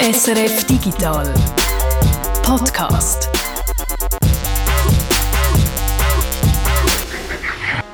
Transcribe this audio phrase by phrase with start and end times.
[0.00, 1.34] SRF Digital
[2.44, 3.28] Podcast.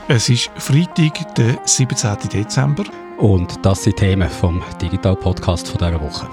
[0.06, 2.17] Es ist Freitag, der 17.
[2.31, 2.85] Dezember.
[3.17, 6.28] Und das sind Themen vom Digital Podcast von dieser Woche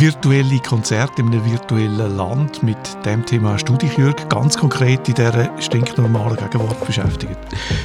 [0.00, 2.62] virtuelle Konzerte in einem virtuellen Land.
[2.62, 7.36] Mit dem Thema hast du dich, Jürg, ganz konkret in dieser stinknormalen Gegenwart beschäftigt.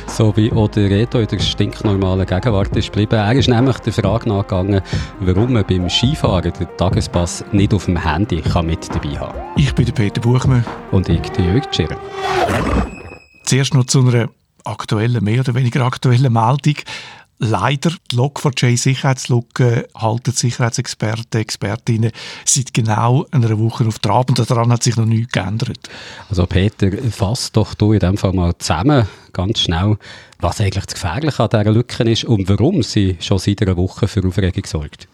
[0.07, 3.16] So wie auch der Reto in der stinknormalen Gegenwart ist geblieben.
[3.16, 4.81] Er ist nämlich der Frage nachgegangen,
[5.20, 9.48] warum man beim Skifahren den Tagespass nicht auf dem Handy kann mit dabei haben kann.
[9.55, 10.66] Ich bin der Peter Buchmann.
[10.91, 11.95] Und ich, der Jürg Schirr.
[13.44, 14.30] Zuerst noch zu einer
[14.66, 16.75] aktuellen, mehr oder weniger aktuellen Meldung.
[17.44, 22.12] Leider, die Log4j Sicherheitslücke halten Sicherheitsexperten, Expertinnen
[22.45, 25.90] seit genau einer Woche auf Trab und daran hat sich noch nichts geändert.
[26.30, 29.98] Also Peter, fass doch du in dem Fall mal zusammen, ganz schnell,
[30.40, 34.08] was eigentlich das Gefährliche an dieser Lücke ist und warum sie schon seit einer Woche
[34.08, 35.08] für Aufregung sorgt.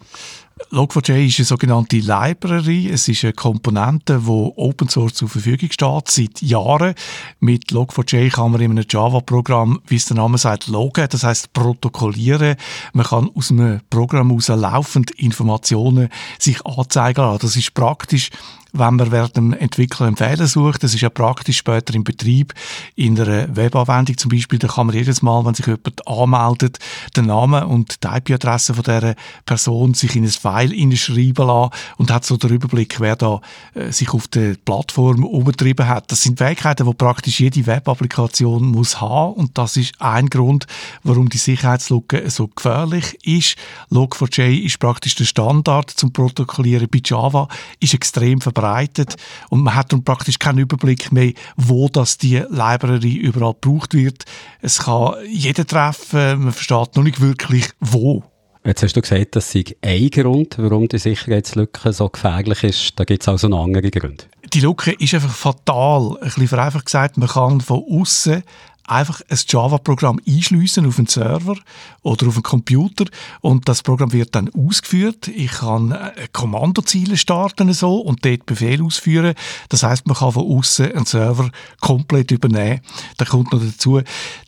[0.70, 2.88] Log4j ist eine sogenannte Library.
[2.88, 6.94] Es ist eine Komponente, die Open Source zur Verfügung steht, seit Jahren.
[7.40, 11.52] Mit Log4j kann man in einem Java-Programm, wie es der Name sagt, loggen, das heißt
[11.52, 12.56] protokollieren.
[12.92, 17.40] Man kann aus einem Programm heraus laufend Informationen sich anzeigen lassen.
[17.42, 18.30] Das ist praktisch
[18.72, 20.82] wenn man während dem Entwickeln einen Fehler sucht.
[20.82, 22.52] Das ist ja praktisch später im Betrieb.
[22.96, 26.78] In einer Webanwendung zum Beispiel, da kann man jedes Mal, wenn sich jemand anmeldet,
[27.16, 29.14] den Namen und die IP-Adresse von dieser
[29.46, 33.40] Person sich in ein File hineinschreiben lassen und hat so den Überblick, wer da
[33.74, 36.12] äh, sich auf der Plattform umgetrieben hat.
[36.12, 40.66] Das sind Fähigkeiten, die praktisch jede Webapplikation muss haben und das ist ein Grund,
[41.02, 43.56] warum die Sicherheitslücke so gefährlich ist.
[43.90, 47.48] Log4j ist praktisch der Standard zum Protokollieren bei Java,
[47.80, 49.16] ist extrem verbreitet verbreitet
[49.50, 54.24] und man hat dann praktisch keinen Überblick mehr, wo das die Library überall gebraucht wird.
[54.60, 58.24] Es kann jeder treffen, man versteht noch nicht wirklich, wo.
[58.64, 62.92] Jetzt hast du gesagt, das sei ein Grund, warum die Sicherheitslücke so gefährlich ist.
[62.96, 64.24] Da gibt es also noch andere Gründe.
[64.52, 66.16] Die Lücke ist einfach fatal.
[66.20, 68.42] Ein bisschen vereinfacht gesagt, man kann von außen
[68.88, 71.56] einfach ein Java-Programm einschliessen auf einen Server
[72.02, 73.04] oder auf einen Computer
[73.40, 75.28] und das Programm wird dann ausgeführt.
[75.28, 79.34] Ich kann äh, Kommandoziele starten so und dort Befehl ausführen.
[79.68, 81.50] Das heißt, man kann von außen einen Server
[81.80, 82.80] komplett übernehmen.
[83.16, 84.00] Da kommt noch dazu,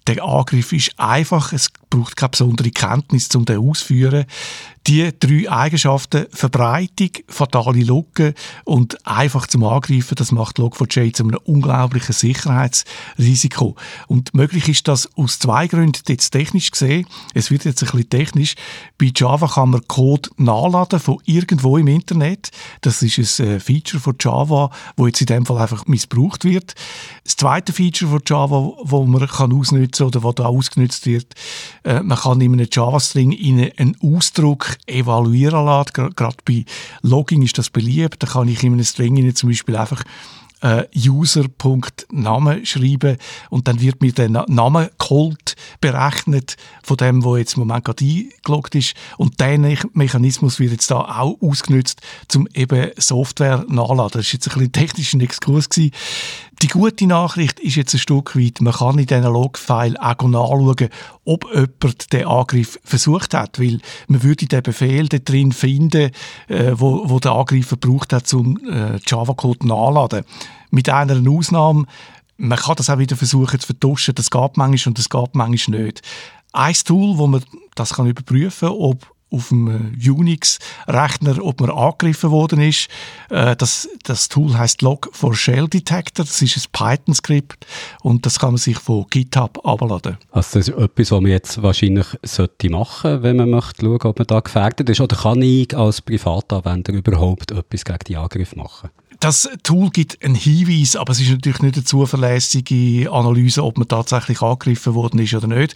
[0.07, 4.25] der Angriff ist einfach, es braucht keine besondere Kenntnis, um den auszuführen.
[4.87, 11.39] Die drei Eigenschaften, Verbreitung, fatale Lücken und einfach zum Angreifen, das macht Log4j zu einem
[11.45, 13.77] unglaublichen Sicherheitsrisiko.
[14.07, 17.07] Und möglich ist das aus zwei Gründen, jetzt technisch gesehen.
[17.35, 18.55] Es wird jetzt ein bisschen technisch.
[18.97, 22.51] Bei Java kann man Code nachladen von irgendwo im Internet.
[22.81, 26.75] Das ist ein äh, Feature von Java, wo jetzt in dem Fall einfach missbraucht wird.
[27.25, 31.35] Das zweite Feature von Java, wo man kann ausnutzen oder wo da ausgenutzt wird,
[31.85, 36.15] äh, man kann in einem Java-String einen Ausdruck evaluieren lassen.
[36.15, 36.65] Gerade bei
[37.03, 38.23] Logging ist das beliebt.
[38.23, 40.03] Da kann ich in einem String zum Beispiel einfach
[40.63, 43.17] äh, User.Name schreiben
[43.49, 48.05] und dann wird mir der Name geholt, berechnet von dem, wo jetzt im Moment gerade
[48.05, 49.59] eingeloggt ist und der
[49.93, 52.01] Mechanismus wird jetzt da auch ausgenutzt,
[52.35, 54.13] um eben Software nachladen.
[54.15, 55.93] Das ist jetzt ein bisschen technischer Exkurs gewesen.
[56.63, 60.91] Die gute Nachricht ist jetzt ein Stück weit, man kann in diesen Logfile auch nachschauen,
[61.25, 66.11] ob jemand den Angriff versucht hat, weil man würde den Befehl da drin finden,
[66.49, 70.25] äh, wo, wo der Angreifer braucht hat, um äh, Java-Code nachladen.
[70.71, 71.87] Mit einer Ausnahme,
[72.37, 75.81] man kann das auch wieder versuchen zu vertuschen, das geht manchmal und das geht manchmal
[75.81, 76.03] nicht.
[76.53, 77.43] Ein Tool, wo man
[77.75, 82.89] das kann überprüfen kann, ob auf dem äh, Unix-Rechner, ob man angegriffen worden ist.
[83.29, 86.25] Äh, das, das Tool heißt Log4Shell Detector.
[86.25, 87.67] Das ist ein Python-Skript
[88.03, 90.19] und das kann man sich von GitHub abladen.
[90.31, 94.19] Also das ist etwas, was man jetzt wahrscheinlich sollte machen, wenn man möchte schauen, ob
[94.19, 95.01] man da gefährdet ist.
[95.01, 98.91] Oder kann ich als Privatanwender überhaupt etwas gegen die Angriffe machen?
[99.21, 103.87] Das Tool gibt einen Hinweis, aber es ist natürlich nicht eine zuverlässige Analyse, ob man
[103.87, 105.75] tatsächlich angegriffen worden ist oder nicht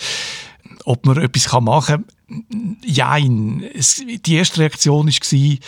[0.84, 2.76] ob man etwas machen kann.
[2.82, 3.62] Jein.
[3.74, 5.58] Es, die erste Reaktion war,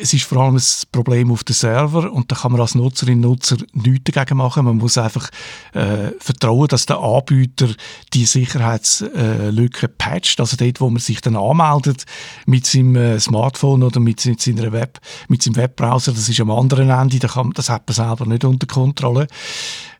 [0.00, 0.62] es ist vor allem ein
[0.92, 4.64] Problem auf dem Server und da kann man als Nutzerin Nutzer nichts dagegen machen.
[4.64, 5.30] Man muss einfach
[5.72, 7.68] äh, vertrauen, dass der Anbieter
[8.12, 10.40] die Sicherheitslücke patcht.
[10.40, 12.04] Also dort, wo man sich dann anmeldet
[12.46, 16.50] mit seinem äh, Smartphone oder mit, mit, seiner Web, mit seinem Webbrowser, das ist am
[16.50, 19.26] anderen Ende, da kann, das hat man selber nicht unter Kontrolle.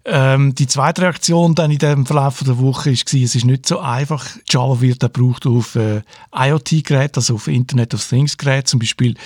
[0.08, 3.80] Ähm, die zweite Reaktion dann in dem Verlauf der Woche ist, es ist nicht so
[3.80, 4.24] einfach.
[4.48, 6.02] Java wird auch gebraucht auf äh,
[6.32, 9.16] IoT-Geräten, also auf Internet of Things-Geräten, zum Beispiel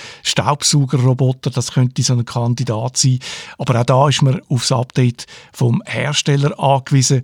[0.61, 3.19] Staubsaugerroboter, das könnte so ein Kandidat sein.
[3.57, 7.21] Aber auch da ist man aufs Update vom Hersteller angewiesen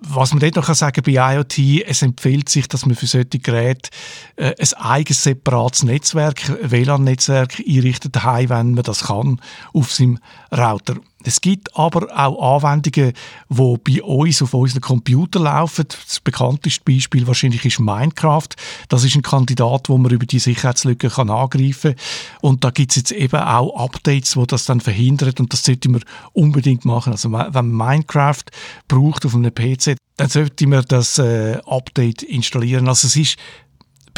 [0.00, 3.40] was man dort noch sagen kann bei IoT, es empfiehlt sich, dass man für solche
[3.40, 3.90] Geräte
[4.36, 9.40] äh, ein eigenes separates Netzwerk, WLAN-Netzwerk einrichtet wenn man das kann,
[9.72, 10.20] auf seinem
[10.52, 10.94] Router.
[11.24, 13.12] Es gibt aber auch Anwendungen,
[13.48, 15.86] die bei uns auf unseren Computer laufen.
[15.88, 18.48] Das bekannteste Beispiel wahrscheinlich ist Minecraft.
[18.88, 22.40] Das ist ein Kandidat, wo man über die Sicherheitslücke kann angreifen kann.
[22.40, 25.40] Und da gibt es jetzt eben auch Updates, wo das dann verhindert.
[25.40, 26.04] Und das sollte man
[26.34, 27.12] unbedingt machen.
[27.12, 28.44] Also wenn man Minecraft
[28.86, 32.88] braucht auf einem PC, dann sollte man das äh, Update installieren.
[32.88, 33.36] Also es ist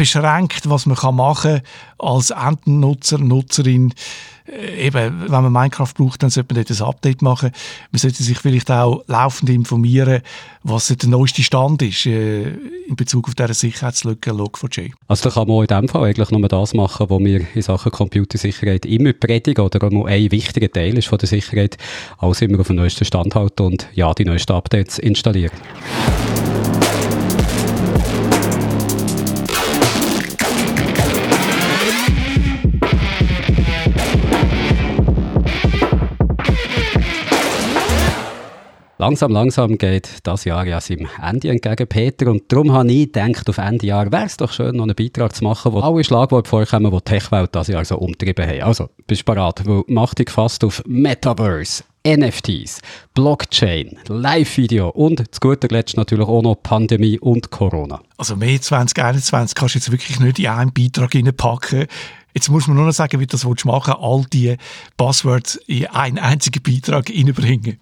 [0.00, 1.60] beschränkt, was man kann machen
[1.98, 3.92] als Endnutzer, Nutzerin.
[4.46, 7.50] Äh, eben, wenn man Minecraft braucht, dann sollte man dort ein Update machen.
[7.92, 10.22] Man sollte sich vielleicht auch laufend informieren,
[10.62, 14.90] was der neueste Stand ist äh, in Bezug auf diese Sicherheitslücke Log4j.
[15.06, 17.92] Also da kann man in dem Fall eigentlich nur das machen, was wir in Sachen
[17.92, 21.76] Computersicherheit immer predigen oder nur ein wichtiger Teil ist von der Sicherheit,
[22.16, 25.52] als immer auf den neuesten Stand halten und ja, die neuesten Updates installieren.
[39.00, 42.30] Langsam, langsam geht das Jahr ja seinem Ende entgegen, Peter.
[42.30, 45.34] Und darum habe ich gedacht, auf Ende Jahr wäre es doch schön, noch einen Beitrag
[45.34, 48.60] zu machen, wo alle Schlagworte vorkommen, die die Tech-Welt das Jahr so umtrieben haben.
[48.60, 49.62] Also, bist du bereit?
[49.64, 52.82] Weil mach dich fast auf Metaverse, NFTs,
[53.14, 58.02] Blockchain, Live-Video und zu guter Letzt natürlich auch noch Pandemie und Corona.
[58.18, 61.86] Also mehr 2021 kannst du jetzt wirklich nicht in einen Beitrag reinpacken.
[62.34, 64.56] Jetzt muss man nur noch sagen, wie du das machen willst, all diese
[64.98, 67.78] Buzzwords in einen einzigen Beitrag reinbringen.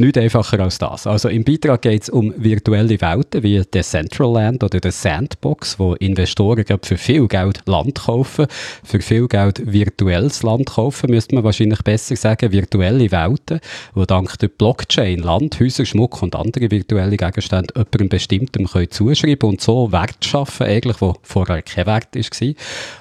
[0.00, 1.06] Nicht einfacher als das.
[1.06, 6.64] Also im Beitrag geht es um virtuelle Welten wie Decentraland oder der Sandbox, wo Investoren
[6.80, 8.46] für viel Geld Land kaufen.
[8.82, 13.60] Für viel Geld virtuelles Land kaufen, müsste man wahrscheinlich besser sagen, virtuelle Welten,
[13.92, 19.50] wo dank der Blockchain Land, Häuser, Schmuck und andere virtuelle Gegenstände jemandem bestimmtem können zuschreiben
[19.50, 22.54] und so Wert schaffen, eigentlich, wo vorher kein Wert war.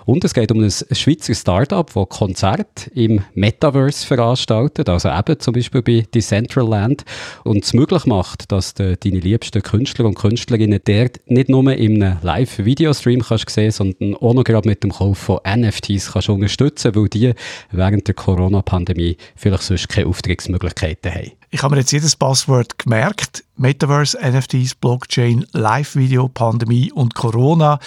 [0.04, 5.54] Und es geht um ein Schweizer Startup, das Konzerte im Metaverse veranstaltet, also eben zum
[5.54, 7.06] Beispiel bei Decentraland Band
[7.44, 12.04] und es möglich macht, dass du deine liebsten Künstler und Künstlerinnen dort nicht nur in
[12.04, 16.96] einem Live-Videostream kannst sehen, sondern auch noch gerade mit dem Kauf von NFTs kannst unterstützen,
[16.96, 17.34] weil die
[17.72, 21.32] während der Corona-Pandemie vielleicht sonst keine Auftrittsmöglichkeiten haben.
[21.52, 23.44] Ich habe mir jetzt jedes Passwort gemerkt.
[23.58, 27.80] Metaverse, NFTs, Blockchain, Live-Video, Pandemie und Corona.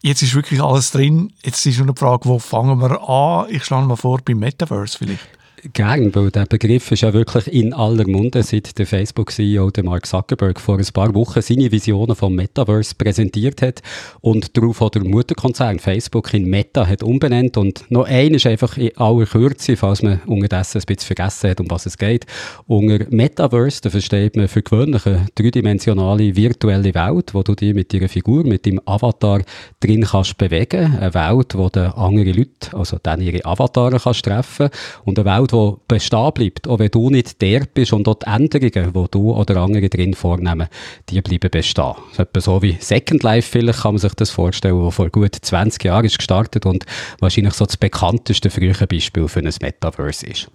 [0.00, 1.32] Jetzt ist wirklich alles drin.
[1.42, 3.46] Jetzt ist nur eine Frage, wo fangen wir an?
[3.50, 5.37] Ich schlage mal vor, beim Metaverse vielleicht
[5.72, 10.60] gern, weil der Begriff ist ja wirklich in aller Munde, seit der Facebook-CEO Mark Zuckerberg
[10.60, 13.82] vor ein paar Wochen seine Visionen vom Metaverse präsentiert hat
[14.20, 18.76] und darauf hat der Mutterkonzern Facebook in Meta hat umbenannt und noch ein ist einfach
[18.76, 22.26] in aller Kürze, falls man unterdessen ein bisschen vergessen hat, um was es geht.
[22.66, 27.92] Unter Metaverse, da versteht man für gewöhnlich eine dreidimensionale virtuelle Welt, wo du dich mit
[27.92, 29.42] deiner Figur, mit deinem Avatar
[29.80, 30.98] drin kannst bewegen.
[30.98, 34.68] Eine Welt, wo du andere Leute, also dann ihre Avatare kannst treffen
[35.04, 38.24] und eine Welt, Welt, die bestehen bleibt, auch wenn du nicht der bist und dort
[38.24, 40.68] Änderungen, die du oder andere drin vornehmen,
[41.08, 41.94] die bleiben bestehen.
[42.12, 45.84] So, so wie Second Life vielleicht kann man sich das vorstellen, wo vor gut 20
[45.84, 46.84] Jahren ist gestartet und
[47.20, 50.48] wahrscheinlich so das bekannteste frühe Beispiel für ein Metaverse ist.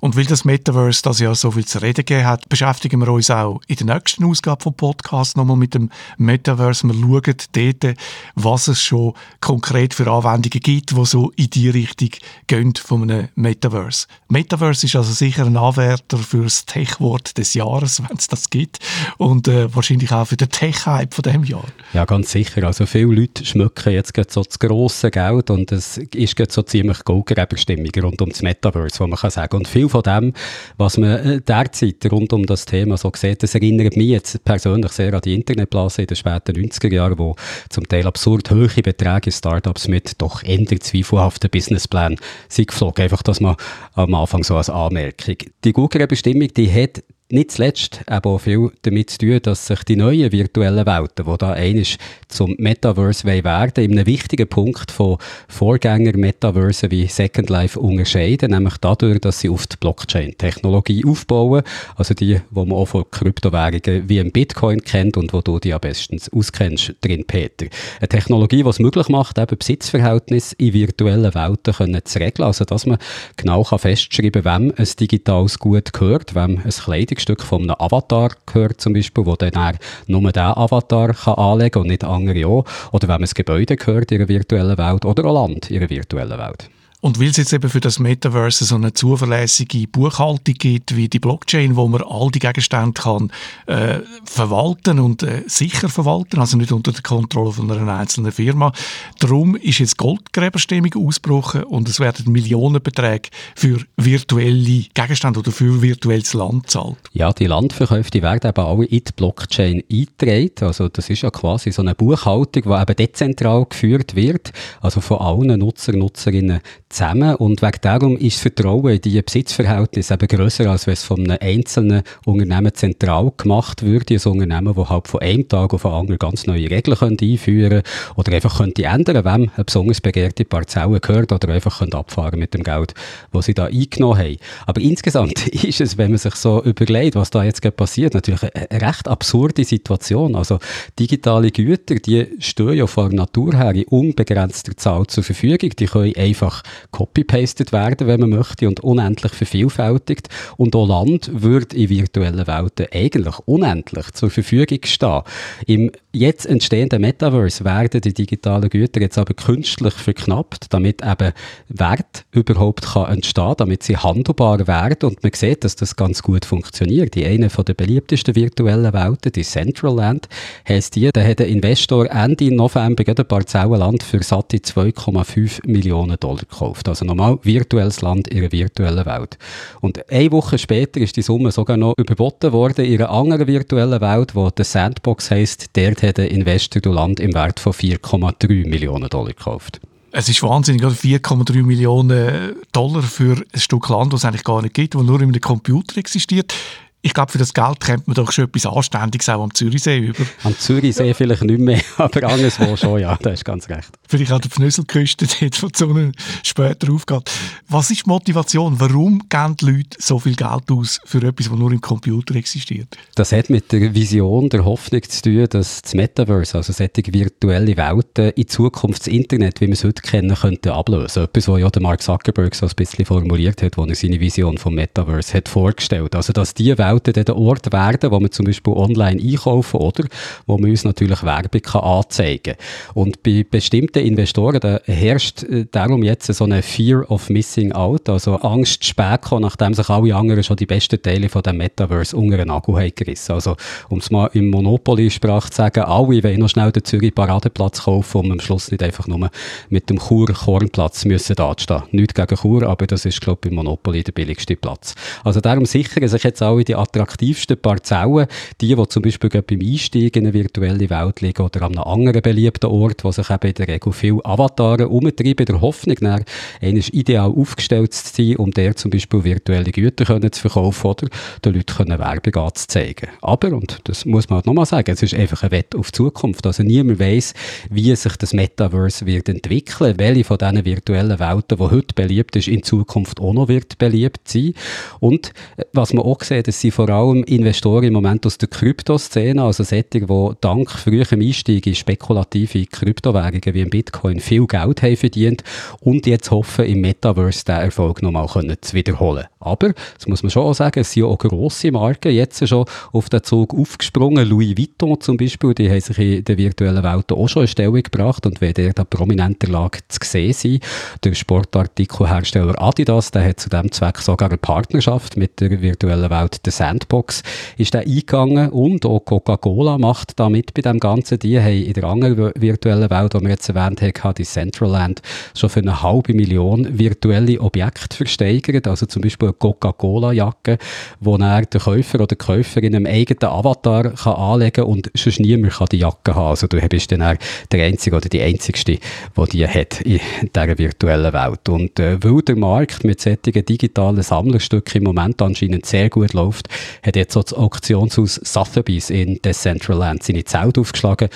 [0.00, 3.30] Und weil das Metaverse das ja so viel zu reden gegeben hat, beschäftigen wir uns
[3.30, 6.86] auch in der nächsten Ausgabe vom Podcast nochmal mit dem Metaverse.
[6.86, 7.96] Wir schauen dort,
[8.34, 12.10] was es schon konkret für Anwendungen gibt, die so in die Richtung
[12.46, 14.06] gehen von einem Metaverse.
[14.28, 18.78] Metaverse ist also sicher ein Anwärter für das Tech-Wort des Jahres, wenn es das gibt.
[19.18, 21.64] Und äh, wahrscheinlich auch für den Tech-Hype von diesem Jahr.
[21.92, 22.64] Ja, ganz sicher.
[22.64, 27.90] Also viele Leute schmücken jetzt so das grosse Geld und es ist so ziemlich Goldgräberstimmung
[28.02, 30.32] rund um das Metaverse, wo man kann sagen und viel von dem,
[30.76, 34.90] was man äh, derzeit rund um das Thema so sieht, das erinnert mich jetzt persönlich
[34.90, 37.36] sehr an die Internetblase in den späten 90er Jahren, wo
[37.68, 43.04] zum Teil absurd hohe Beträge in Startups mit doch eher zweifelhaften Businessplänen sind geflogen.
[43.04, 43.56] Einfach das mal
[43.94, 45.36] am Anfang so als Anmerkung.
[45.64, 49.96] Die Google-Bestimmung, die hat nicht zuletzt aber auch viel damit zu tun, dass sich die
[49.96, 51.96] neuen virtuellen Welten, die da einisch
[52.28, 55.16] zum Metaverse werden, in einem wichtigen Punkt von
[55.48, 61.62] Vorgänger-Metaversen wie Second Life unterscheiden, nämlich dadurch, dass sie auf die Blockchain-Technologie aufbauen,
[61.96, 65.72] also die, wo man auch von Kryptowährungen wie ein Bitcoin kennt und wo du die
[65.72, 67.66] am besten auskennst drin, Peter.
[67.98, 72.66] Eine Technologie, die es möglich macht, eben Besitzverhältnisse in virtuellen Welten können zu regeln, also
[72.66, 72.98] dass man
[73.36, 77.76] genau kann festschreiben kann, wem ein digitales Gut gehört, wem ein Kleidungsstück Stück von einem
[77.78, 82.64] Avatar gehört zum Beispiel, wo dann nur der Avatar kann anlegen und nicht andere auch.
[82.92, 85.90] Oder wenn man ein Gebäude gehört in einer virtuellen Welt oder auch Land in einer
[85.90, 86.68] virtuellen Welt.
[87.02, 91.18] Und weil es jetzt eben für das Metaverse so eine zuverlässige Buchhaltung gibt, wie die
[91.18, 93.32] Blockchain, wo man all die Gegenstände kann
[93.66, 98.70] äh, verwalten und äh, sicher verwalten, also nicht unter der Kontrolle von einer einzelnen Firma.
[99.18, 106.34] Darum ist jetzt Goldgräberstimmung ausgebrochen und es werden Millionenbeträge für virtuelle Gegenstände oder für virtuelles
[106.34, 106.98] Land zahlt.
[107.14, 110.68] Ja, die Landverkäufe werden eben alle in die Blockchain eingetragen.
[110.68, 115.18] Also das ist ja quasi so eine Buchhaltung, die eben dezentral geführt wird, also von
[115.18, 116.60] allen Nutzer, Nutzerinnen
[116.92, 121.02] zusammen und wegen darum ist das Vertrauen in die Besitzverhältnisse eben grösser, als wenn es
[121.02, 124.14] von einem einzelnen Unternehmen zentral gemacht würde.
[124.14, 127.82] Ein Unternehmen, das halt von einem Tag auf den anderen ganz neue Regeln könnte einführen
[128.16, 132.54] oder einfach könnte ändern, wem eine besonders begehrte Parzelle gehört oder einfach könnte abfahren mit
[132.54, 132.94] dem Geld,
[133.32, 134.36] das sie da eingenommen haben.
[134.66, 138.82] Aber insgesamt ist es, wenn man sich so überlegt, was da jetzt passiert, natürlich eine
[138.82, 140.36] recht absurde Situation.
[140.36, 140.58] Also
[140.98, 145.70] digitale Güter, die stehen ja von Natur her in unbegrenzter Zahl zur Verfügung.
[145.70, 150.28] Die können einfach copy-pasted werden, wenn man möchte, und unendlich vervielfältigt.
[150.56, 155.22] Und auch Land würde in virtuellen Welten eigentlich unendlich zur Verfügung stehen.
[155.66, 161.32] Im jetzt entstehenden Metaverse werden die digitalen Güter jetzt aber künstlich verknappt, damit eben
[161.68, 165.10] Wert überhaupt kann entstehen, damit sie handelbar werden.
[165.10, 167.14] Und man sieht, dass das ganz gut funktioniert.
[167.14, 170.28] Die eine von der beliebtesten virtuellen Welten, die Central Land,
[170.68, 176.40] heisst die, da hat ein Investor Ende November ein Parzellenland für satte 2,5 Millionen Dollar
[176.40, 176.71] gekauft.
[176.86, 179.38] Also normal virtuelles Land in einer virtuellen Welt.
[179.80, 184.00] Und eine Woche später ist die Summe sogar noch überboten worden in einer anderen virtuellen
[184.00, 188.68] Welt, wo der Sandbox heisst, dort hat ein Investor das Land im Wert von 4,3
[188.68, 189.80] Millionen Dollar gekauft.
[190.14, 194.74] Es ist wahnsinnig, 4,3 Millionen Dollar für ein Stück Land, das es eigentlich gar nicht
[194.74, 196.54] gibt, das nur in einem Computer existiert
[197.04, 200.24] ich glaube, für das Geld kennt man doch schon etwas Anständiges auch am Zürichsee über.
[200.44, 203.88] Am Zürichsee vielleicht nicht mehr, aber anderswo schon, ja, da ist ganz recht.
[204.08, 206.12] Vielleicht auch der Pfnüsselküste, dort, wo die Sonne
[206.44, 207.28] später aufgeht.
[207.68, 208.78] Was ist die Motivation?
[208.78, 212.96] Warum geben die Leute so viel Geld aus für etwas, das nur im Computer existiert?
[213.16, 217.76] Das hat mit der Vision, der Hoffnung zu tun, dass das Metaverse, also solche virtuelle
[217.76, 221.24] Welten, in Zukunft das Internet, wie wir es heute kennen, könnte ablösen.
[221.24, 224.56] Etwas, was ja der Mark Zuckerberg so ein bisschen formuliert hat, als er seine Vision
[224.56, 226.14] vom Metaverse hat vorgestellt.
[226.14, 230.04] Also, dass die Welt Welten der Ort werden, wo man zum Beispiel online einkaufen oder
[230.46, 232.94] wo man uns natürlich Werbung kann anzeigen kann.
[232.94, 238.08] Und bei bestimmten Investoren da herrscht äh, darum jetzt so eine Fear of Missing Out,
[238.08, 242.16] also Angst spät kommen, nachdem sich alle anderen schon die besten Teile von dem Metaverse
[242.16, 243.32] unter den Nagel haben gerissen.
[243.32, 243.56] Also,
[243.88, 248.18] um es mal im Monopoly-Sprach zu sagen, alle wollen noch schnell den Zürich Paradeplatz kaufen,
[248.18, 249.30] um am Schluss nicht einfach nur
[249.68, 251.82] mit dem Chur Kornplatz müssen dastehen.
[251.92, 254.94] Nicht gegen Chur, aber das ist, glaube ich, im Monopoly der billigste Platz.
[255.24, 258.26] Also darum sichern sich jetzt alle die attraktivsten Parzellen,
[258.60, 262.22] die, die zum Beispiel beim Einstieg in eine virtuelle Welt liegen oder an einem anderen
[262.22, 266.24] beliebten Ort, wo sich eben in der Regel viele Avatare umtreiben, in der Hoffnung, dann
[266.60, 271.08] ideal aufgestellt zu sein, um der zum Beispiel virtuelle Güter können zu verkaufen oder
[271.44, 273.08] den Leuten Werbung anzuzeigen.
[273.20, 275.96] Aber, und das muss man halt nochmal sagen, es ist einfach ein Wett auf die
[275.96, 276.46] Zukunft.
[276.46, 277.34] Also niemand weiß,
[277.70, 282.48] wie sich das Metaverse wird entwickeln, welche von diesen virtuellen Welten, die heute beliebt ist,
[282.48, 284.54] in Zukunft auch noch wird beliebt sein.
[285.00, 288.48] Und äh, was man auch sieht, das sind vor allem Investoren im Moment aus der
[288.48, 294.82] Kryptoszene, also solche, die dank frühem Einstieg in spekulative Kryptowährungen wie im Bitcoin viel Geld
[294.82, 295.44] haben verdient
[295.80, 298.26] und jetzt hoffen, im Metaverse den Erfolg nochmal
[298.60, 299.26] zu wiederholen.
[299.38, 303.08] Aber, das muss man schon auch sagen, es sind auch grosse Marken jetzt schon auf
[303.08, 304.28] den Zug aufgesprungen.
[304.28, 307.82] Louis Vuitton zum Beispiel, die haben sich in der virtuellen Welt auch schon eine Stellung
[307.82, 310.60] gebracht und werden da prominenter Lage zu sehen sein.
[311.04, 316.46] Der Sportartikelhersteller Adidas, der hat zu dem Zweck sogar eine Partnerschaft mit der virtuellen Welt
[316.46, 317.24] der Sandbox
[317.56, 321.18] ist da eingegangen und auch Coca-Cola macht da mit bei dem Ganzen.
[321.18, 325.02] Die haben in der anderen virtuellen Welt, die wir jetzt erwähnt haben, die Centraland,
[325.34, 328.68] schon für eine halbe Million virtuelle Objekte versteigert.
[328.68, 330.58] Also zum Beispiel eine Coca-Cola-Jacke,
[331.00, 335.54] wo dann der Käufer oder die Käuferin einem eigenen Avatar kann anlegen und sonst niemand
[335.54, 336.28] kann die Jacke haben.
[336.28, 337.18] Also du bist dann
[337.50, 339.98] der Einzige oder die Einzigste, die die hat in
[340.32, 341.48] dieser virtuellen Welt.
[341.48, 346.48] Und äh, weil der Markt mit solchen digitalen Sammlerstücken im Moment anscheinend sehr gut läuft,
[346.82, 351.08] hat jetzt so das Auktionshaus Sotheby's in Decentraland seine Zelt aufgeschlagen,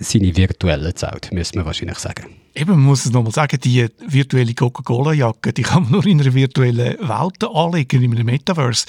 [0.00, 2.41] seine virtuelle Zelt, müssen wir wahrscheinlich sagen.
[2.54, 6.34] Eben, man muss es nochmal sagen, die virtuelle Coca-Cola-Jacke, die kann man nur in einer
[6.34, 8.84] virtuellen Welt anlegen, in einem Metaverse.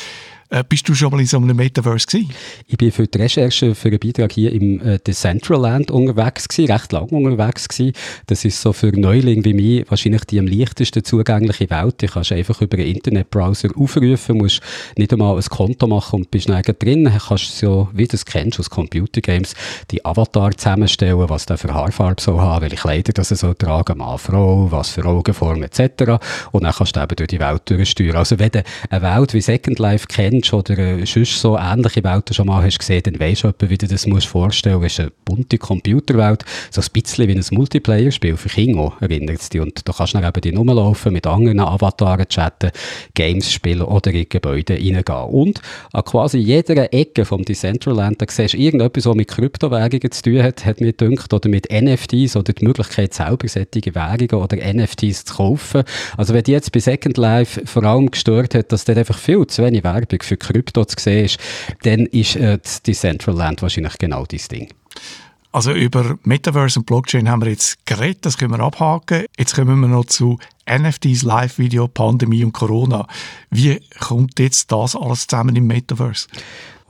[0.54, 2.30] Äh, bist du schon mal in so einem Metaverse gewesen?
[2.68, 6.92] Ich bin für die Recherche für einen Beitrag hier im äh, Decentraland unterwegs gewesen, recht
[6.92, 7.94] lang unterwegs gewesen.
[8.28, 12.04] Das ist so für Neulinge wie mich wahrscheinlich die am leichtesten zugängliche Welt.
[12.04, 14.62] Du kannst einfach über einen Internetbrowser aufrufen, musst
[14.96, 17.06] nicht einmal ein Konto machen und bist dann drin.
[17.06, 19.56] Du kannst so, wie du es kennst aus Computergames,
[19.90, 24.18] die Avatar zusammenstellen, was der für Haarfarbe soll haben, welche Kleider das er tragen, Mann,
[24.18, 26.20] Frau, was für Augenform etc.
[26.52, 28.18] Und dann kannst du eben durch die Welt durchsteuern.
[28.18, 32.34] Also wenn du eine Welt wie Second Life kennst oder äh, sonst so ähnliche Welten
[32.34, 34.86] schon mal hast gesehen, dann weisst du etwa, wie du das musst vorstellen musst.
[34.86, 39.50] Es ist eine bunte Computerwelt, so ein bisschen wie ein Multiplayer-Spiel für Kinder, erinnert es
[39.50, 39.62] dich.
[39.62, 42.72] Und da kannst du dann eben die rumlaufen, mit anderen Avataren chatten,
[43.14, 45.30] Games spielen oder in Gebäude reingehen.
[45.30, 50.22] Und an quasi jeder Ecke vom Decentraland, da siehst du irgendetwas, was mit Kryptowährungen zu
[50.22, 54.58] tun hat, hat mir gedacht, oder mit NFTs oder die Möglichkeit, selber solche Währungen oder
[54.58, 55.84] NFTs zu kaufen.
[56.18, 59.46] Also wenn die jetzt bei Second Life vor allem gestört hat, dass dort einfach viel
[59.48, 61.40] zu wenig Werbung für Krypto zu sehen ist,
[61.84, 64.70] dann ist äh, die Central Land wahrscheinlich genau dieses Ding.
[65.54, 69.26] Also über Metaverse und Blockchain haben wir jetzt geredet, das können wir abhaken.
[69.38, 73.08] Jetzt kommen wir noch zu NFTs, Live-Video, Pandemie und Corona.
[73.52, 76.28] Wie kommt jetzt das alles zusammen im Metaverse?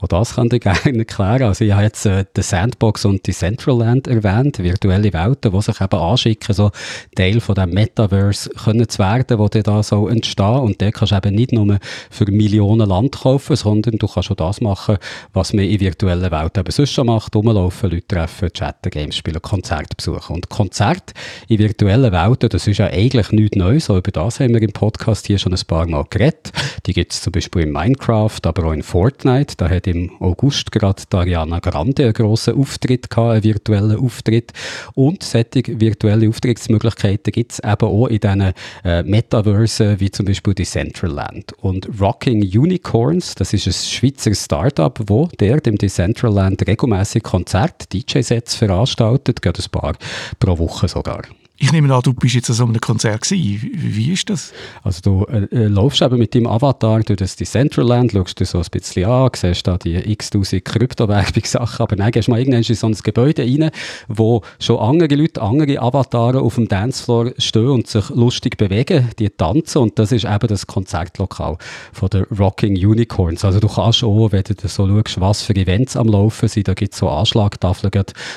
[0.04, 1.44] Auch das kann ich gerne erklären.
[1.44, 5.80] Also ich habe jetzt äh, die Sandbox und die Centraland erwähnt, virtuelle Welten, die sich
[5.80, 6.70] eben anschicken, so
[7.16, 10.58] Teil von dem Metaverse können zu werden, wo da so entstehen.
[10.58, 11.78] Und der kannst du eben nicht nur
[12.10, 14.98] für Millionen Land kaufen, sondern du kannst auch das machen,
[15.32, 19.40] was man in virtuellen Welten eben sonst schon macht, rumlaufen, Leute treffen, chatten, Games spielen,
[19.40, 20.36] Konzerte besuchen.
[20.36, 21.14] Und Konzerte
[21.48, 23.88] in virtuellen Welten, das ist ja eigentlich nichts Neues.
[23.88, 26.52] Auch über das haben wir im Podcast hier schon ein paar Mal geredet.
[26.84, 29.54] Die gibt es zum Beispiel in Minecraft, aber auch in Fortnite.
[29.56, 34.52] Da hat im August gerade Ariana Grande einen grossen Auftritt gehabt, einen virtuellen Auftritt.
[34.94, 38.52] Und solche virtuelle Auftrittsmöglichkeiten gibt es eben auch in diesen
[38.84, 41.52] äh, Metaversen, wie zum Beispiel die Decentraland.
[41.60, 48.56] Und Rocking Unicorns, das ist ein Schweizer Startup, wo der dem Decentraland regelmäßig Konzert, DJ-Sets
[48.56, 49.94] veranstaltet, gerade ein paar
[50.38, 51.22] pro Woche sogar.
[51.56, 53.70] Ich nehme an, du bist jetzt an so einem Konzert gewesen.
[53.72, 54.52] Wie ist das?
[54.82, 58.58] Also du äh, äh, laufst eben mit deinem Avatar durch das Decentraland, schaust dir so
[58.58, 62.74] ein bisschen an, siehst da die x-tausend Kryptowerbungssachen, aber dann gehst du mal irgendwann in
[62.74, 63.70] so ein Gebäude rein,
[64.08, 69.30] wo schon andere Leute, andere Avatare auf dem Dancefloor stehen und sich lustig bewegen, die
[69.30, 71.56] tanzen und das ist eben das Konzertlokal
[71.92, 73.44] von der Rocking Unicorns.
[73.44, 76.74] Also du kannst auch, wenn du so schaust, was für Events am Laufen sind, da
[76.74, 77.92] gibt es so Anschlagtafeln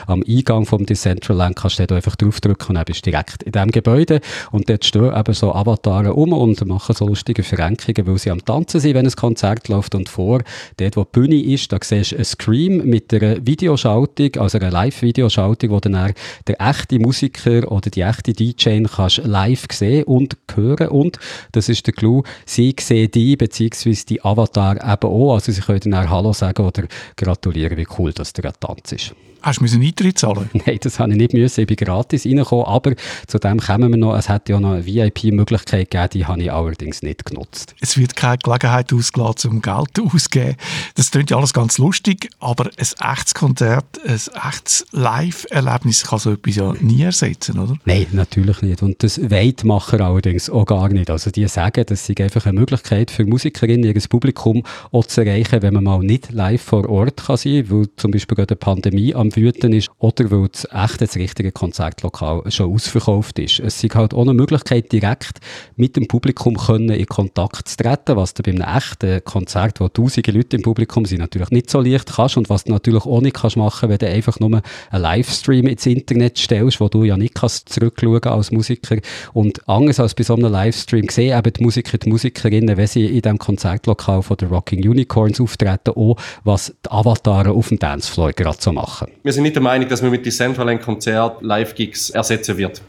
[0.05, 4.21] am Eingang vom Decentraland, kannst du einfach draufdrücken und dann bist direkt in diesem Gebäude.
[4.51, 8.43] Und dort stehen eben so Avatare um und machen so lustige Verrenkungen, weil sie am
[8.43, 9.95] Tanzen sind, wenn ein Konzert läuft.
[9.95, 10.41] Und vor,
[10.77, 14.71] dort wo die Bühne ist, da siehst du einen Scream mit einer Videoschaltung, also einer
[14.71, 16.13] Live-Videoschaltung, wo dann
[16.47, 20.89] der echte Musiker oder die echte DJ kannst live sehen und hören.
[20.89, 21.19] Und,
[21.51, 25.35] das ist der Clou, sie sehen die, beziehungsweise die Avatar eben auch.
[25.35, 26.83] Also sie können dann Hallo sagen oder
[27.15, 29.15] gratulieren, wie cool, dass der Tanz ist.
[29.41, 30.49] Hast du einen Eintritt zahlen?
[30.65, 31.61] Nein, das habe ich nicht müssen.
[31.61, 32.65] Ich bin gratis reingekommen.
[32.65, 32.93] Aber
[33.27, 34.15] zu dem kommen wir noch.
[34.15, 37.75] Es hätte ja noch eine VIP-Möglichkeit gegeben, die habe ich allerdings nicht genutzt.
[37.79, 40.55] Es wird keine Gelegenheit ausgelassen, um Geld auszugeben.
[40.95, 46.31] Das klingt ja alles ganz lustig, aber ein echtes Konzert, ein echtes Live-Erlebnis kann so
[46.31, 47.77] etwas ja nie ersetzen, oder?
[47.85, 48.81] Nein, natürlich nicht.
[48.81, 51.09] Und das Weitmacher allerdings auch gar nicht.
[51.09, 55.61] Also die sagen, das ist einfach eine Möglichkeit für Musikerinnen, ihr Publikum auch zu erreichen,
[55.61, 58.57] wenn man mal nicht live vor Ort kann sein kann, weil zum Beispiel gerade eine
[58.57, 63.59] Pandemie am Wüten ist oder weil das echte, das richtige Konzertlokal schon ausverkauft ist.
[63.59, 65.39] Es ist halt eine Möglichkeit, direkt
[65.75, 69.87] mit dem Publikum können in Kontakt zu treten, was du bei einem echten Konzert, wo
[69.89, 73.21] tausende Leute im Publikum sind, natürlich nicht so leicht kannst und was du natürlich auch
[73.21, 74.61] nicht kannst machen, wenn du einfach nur
[74.91, 78.97] einen Livestream ins Internet stellst, wo du ja nicht kannst zurückschauen als Musiker
[79.33, 83.05] und anders als bei so einem Livestream sehen eben die Musiker, die Musikerinnen, wenn sie
[83.05, 88.33] in diesem Konzertlokal von der Rocking Unicorns auftreten, auch was die Avatare auf dem Dancefloor
[88.33, 89.07] gerade so machen.
[89.27, 92.81] Wir sind nicht der Meinung, dass man mit Decentraland Konzert Live-Gigs ersetzen wird.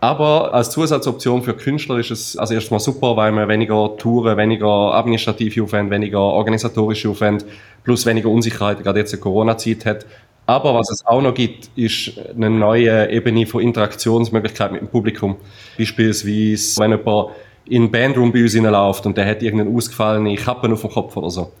[0.00, 4.66] Aber als Zusatzoption für Künstler ist es also erstmal super, weil man weniger Touren, weniger
[4.66, 7.44] administrative Aufwände, weniger organisatorische Aufwände
[7.84, 10.06] plus weniger Unsicherheit gerade jetzt in Corona-Zeit hat.
[10.46, 15.36] Aber was es auch noch gibt, ist eine neue Ebene von Interaktionsmöglichkeit mit dem Publikum.
[15.78, 17.28] Beispielsweise, wenn jemand
[17.66, 21.16] in den Bandroom bei uns läuft und der hat irgendeinen ausgefallenen Kappen auf dem Kopf
[21.16, 21.52] oder so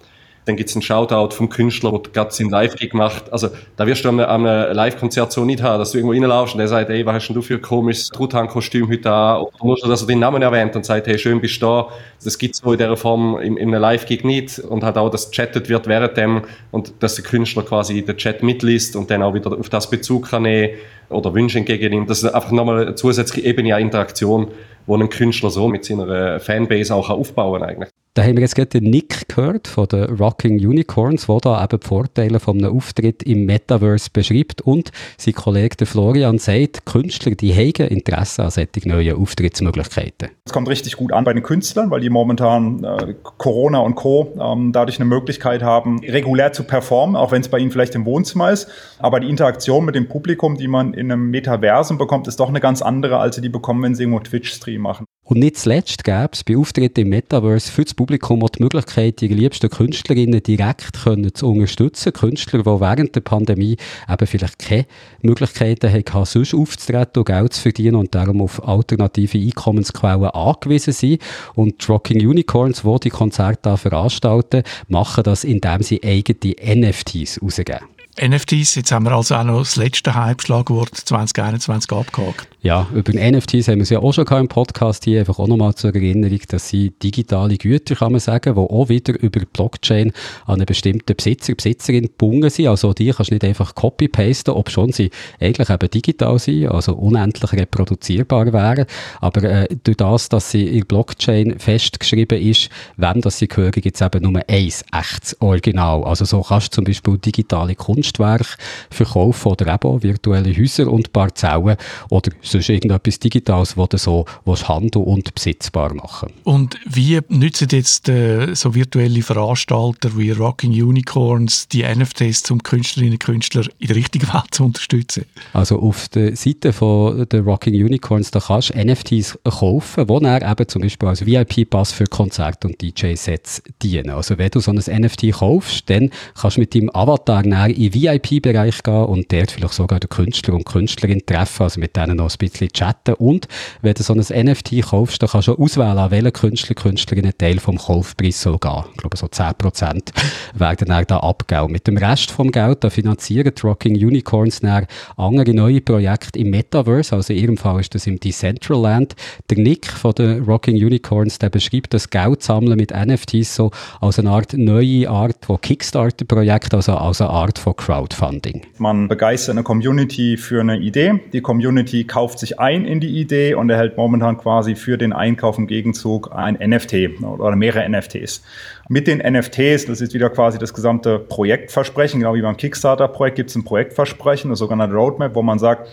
[0.44, 3.32] dann gibt's einen Shoutout vom Künstler, der gerade seinen Live-Gig macht.
[3.32, 6.54] Also, da wirst du an einem, einem Live-Konzert so nicht haben, dass du irgendwo reinlaufst
[6.54, 9.42] und der sagt, ey, was hast denn du für ein komisches Truthahn-Kostüm heute an?
[9.42, 11.88] Oder nur, dass er den Namen erwähnt und sagt, hey, schön bist du da.
[12.24, 14.58] Das gibt's so in dieser Form in einem Live-Gig nicht.
[14.58, 18.42] Und hat auch, dass chattet wird während dem und dass der Künstler quasi den Chat
[18.42, 20.74] mitliest und dann auch wieder auf das Bezug kann nehmen
[21.08, 22.10] oder Wünsche entgegennimmt.
[22.10, 24.48] Das ist einfach nochmal eine zusätzliche Ebene an Interaktion,
[24.86, 28.01] wo ein Künstler so mit seiner Fanbase auch aufbauen kann eigentlich.
[28.14, 31.80] Da haben wir jetzt gerade den Nick gehört von den Rocking Unicorns, der da eben
[31.80, 34.60] die Vorteile von einem Auftritt im Metaverse beschreibt.
[34.60, 40.28] Und sein Kollege Florian sagt, Künstler, die haben Interesse an solchen neuen Auftrittsmöglichkeiten.
[40.44, 44.34] Es kommt richtig gut an bei den Künstlern, weil die momentan äh, Corona und Co.
[44.38, 48.04] Ähm, dadurch eine Möglichkeit haben, regulär zu performen, auch wenn es bei ihnen vielleicht im
[48.04, 48.68] Wohnzimmer ist.
[48.98, 52.60] Aber die Interaktion mit dem Publikum, die man in einem Metaversum bekommt, ist doch eine
[52.60, 55.06] ganz andere, als sie die bekommen, wenn sie irgendwo Twitch-Stream machen.
[55.32, 59.22] Und nicht zuletzt gäbe es bei Auftritten im Metaverse für das Publikum auch die Möglichkeit,
[59.22, 62.12] ihre liebsten Künstlerinnen direkt können zu unterstützen.
[62.12, 63.78] Künstler, die während der Pandemie
[64.10, 64.84] eben vielleicht keine
[65.22, 71.22] Möglichkeiten hatten, sonst aufzutreten und Geld zu verdienen und darum auf alternative Einkommensquellen angewiesen sind.
[71.54, 77.78] Und Rocking Unicorns, die die Konzerte veranstalten, machen das, indem sie eigene NFTs rausgeben.
[78.20, 82.46] NFTs, jetzt haben wir also auch noch das letzte Hype-Schlagwort 2021 abgehakt.
[82.60, 85.74] Ja, über NFTs haben wir es ja auch schon im Podcast hier, einfach auch nochmal
[85.74, 90.12] zur Erinnerung, dass sie digitale Güter, kann man sagen, die auch wieder über Blockchain
[90.44, 92.68] an einen bestimmten Besitzer, Besitzerin gebunden sind.
[92.68, 96.94] Also die kannst du nicht einfach copy-pasten, ob schon sie eigentlich eben digital sind, also
[96.94, 98.84] unendlich reproduzierbar wären.
[99.20, 103.96] Aber äh, durch das, dass sie in Blockchain festgeschrieben ist, wem das sie gehören, gibt
[103.96, 104.48] es eben nur ein
[104.92, 106.04] echtes Original.
[106.04, 108.56] Also so kannst du zum Beispiel digitale Kunstwerke
[108.90, 111.76] verkaufen oder eben auch virtuelle Häuser und Parzellen
[112.10, 114.26] oder sonst irgendetwas Digitales, das du so
[114.68, 121.68] handeln und besitzbar machen Und wie nützen jetzt äh, so virtuelle Veranstalter wie Rocking Unicorns
[121.68, 125.24] die NFTs, um Künstlerinnen und Künstler in der richtigen Welt zu unterstützen?
[125.52, 130.50] Also auf der Seite von der Rocking Unicorns, da kannst du NFTs kaufen, die dann
[130.50, 134.10] eben zum Beispiel als VIP-Pass für Konzerte und DJ-Sets dienen.
[134.10, 138.82] Also wenn du so ein NFT kaufst, dann kannst du mit deinem Avatar in VIP-Bereich
[138.82, 142.36] gehen und dort vielleicht sogar den Künstler und Künstlerin treffen, also mit denen noch ein
[142.38, 143.14] bisschen chatten.
[143.14, 143.48] Und
[143.80, 147.36] wenn du so ein NFT kaufst, dann kannst du auswählen, an welchen Künstler, Künstlerin ein
[147.36, 148.84] Teil vom Kaufpreis soll gehen.
[148.92, 150.12] Ich glaube, so 10%
[150.54, 151.72] werden dann da abgegeben.
[151.72, 156.50] Mit dem Rest vom Geld, da finanzieren die Rocking Unicorns dann andere neue Projekte im
[156.50, 157.14] Metaverse.
[157.14, 159.14] Also in ihrem Fall ist das im Decentraland.
[159.50, 164.18] Der Nick von den Rocking Unicorns, der beschreibt das Geld sammeln mit NFTs so als
[164.18, 168.62] eine Art neue Art von Kickstarter-Projekt, also als eine Art von Crowdfunding.
[168.78, 171.18] Man begeistert eine Community für eine Idee.
[171.32, 175.58] Die Community kauft sich ein in die Idee und erhält momentan quasi für den Einkauf
[175.58, 178.44] im Gegenzug ein NFT oder mehrere NFTs.
[178.88, 183.50] Mit den NFTs, das ist wieder quasi das gesamte Projektversprechen, genau wie beim Kickstarter-Projekt gibt
[183.50, 185.88] es ein Projektversprechen, das sogenannte Roadmap, wo man sagt,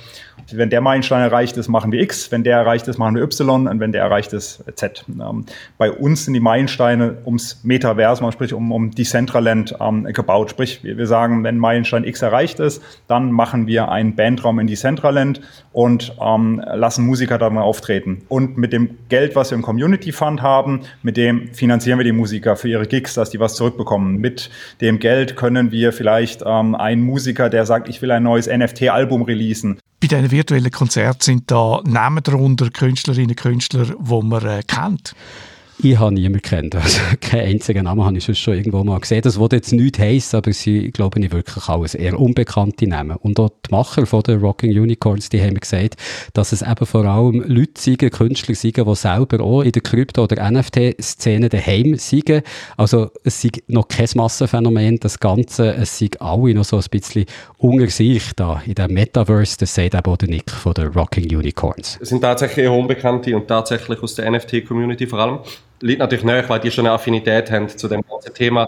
[0.52, 3.68] wenn der Meilenstein erreicht ist, machen wir X, wenn der erreicht ist, machen wir Y
[3.68, 5.06] und wenn der erreicht ist, Z.
[5.08, 5.46] Ähm,
[5.78, 10.50] bei uns sind die Meilensteine ums Metaversum, sprich um, um Decentraland ähm, gebaut.
[10.50, 14.68] Sprich, wir, wir sagen, wenn Meilenstein X erreicht ist, dann machen wir einen Bandraum in
[14.68, 18.24] Decentraland und ähm, lassen Musiker da mal auftreten.
[18.28, 22.12] Und mit dem Geld, was wir im Community Fund haben, mit dem finanzieren wir die
[22.12, 24.18] Musiker für ihre Gigs, dass die was zurückbekommen.
[24.18, 24.50] Mit
[24.82, 29.24] dem Geld können wir vielleicht ähm, einen Musiker, der sagt, ich will ein neues NFT-Album
[29.24, 34.64] releasen, bei diesen virtuellen Konzerten sind da Namen darunter, Künstlerinnen und Künstler, die man äh,
[34.66, 35.14] kennt.
[35.82, 36.76] Ich habe niemanden kennt.
[36.76, 39.22] Also, keinen einzigen Namen habe ich schon irgendwo mal gesehen.
[39.22, 43.16] Das würde jetzt nichts heissen, aber sie, glaube ich, wirklich alles eher unbekannte Namen.
[43.16, 45.96] Und auch die Macher von den Rocking Unicorns, die haben gesagt,
[46.34, 50.24] dass es eben vor allem Leute sind, Künstler sind, die selber auch in der Krypto-
[50.24, 52.44] oder NFT-Szene daheim sind.
[52.76, 55.76] Also, es ist noch kein Massenphänomen, das Ganze.
[55.76, 57.24] Es sind alle noch so ein bisschen
[57.58, 59.56] unter sich da in dem Metaverse.
[59.60, 61.98] Das sagt eben auch der Nick von den Rocking Unicorns.
[62.02, 65.40] Es sind tatsächlich eher Unbekannte und tatsächlich aus der NFT-Community vor allem
[65.82, 68.68] liegt natürlich näher, weil die schon eine Affinität haben zu dem ganzen Thema.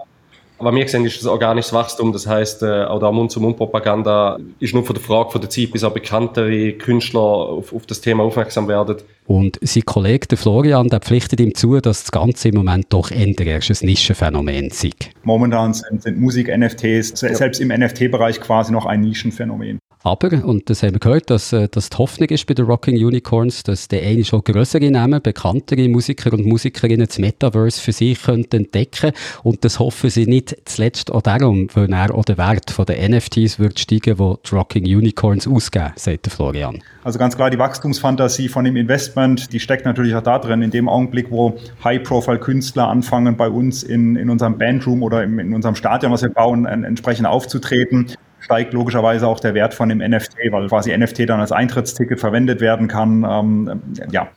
[0.62, 4.86] Aber wir sehen, ist das organisches Wachstum, das heißt, äh, auch der Mund-zu-Mund-Propaganda ist nur
[4.86, 8.68] von der Frage von der Zeit, bis auch bekanntere Künstler auf, auf das Thema aufmerksam
[8.68, 8.98] werden.
[9.26, 13.10] Und sein Kollege, der Florian, der pflichtet ihm zu, dass das Ganze im Moment doch
[13.10, 14.86] eher erst ein Nischenphänomen ist.
[15.24, 19.80] Momentan sind, sind Musik-NFTs selbst im NFT-Bereich quasi noch ein Nischenphänomen.
[20.04, 22.96] Aber, und das haben wir gehört, dass, äh, dass die Hoffnung ist bei den Rocking
[22.96, 28.20] Unicorns, dass der eine schon größere Namen, bekanntere Musiker und Musikerinnen das Metaverse für sich
[28.22, 29.12] könnten entdecken.
[29.44, 33.60] Und das hoffen sie nicht zuletzt auch darum, weil er auch der Wert der NFTs
[33.60, 36.82] wird steigen, wo die Rocking Unicorns ausgeben, sagt Florian.
[37.04, 40.72] Also ganz klar, die Wachstumsfantasie von dem Investment, die steckt natürlich auch da drin, in
[40.72, 45.76] dem Augenblick, wo High-Profile-Künstler anfangen, bei uns in, in unserem Bandroom oder in, in unserem
[45.76, 48.08] Stadion, was wir bauen, entsprechend aufzutreten
[48.42, 52.60] steigt logischerweise auch der Wert von dem NFT, weil quasi NFT dann als Eintrittsticket verwendet
[52.60, 53.26] werden kann.
[53.28, 54.28] Ähm, ja.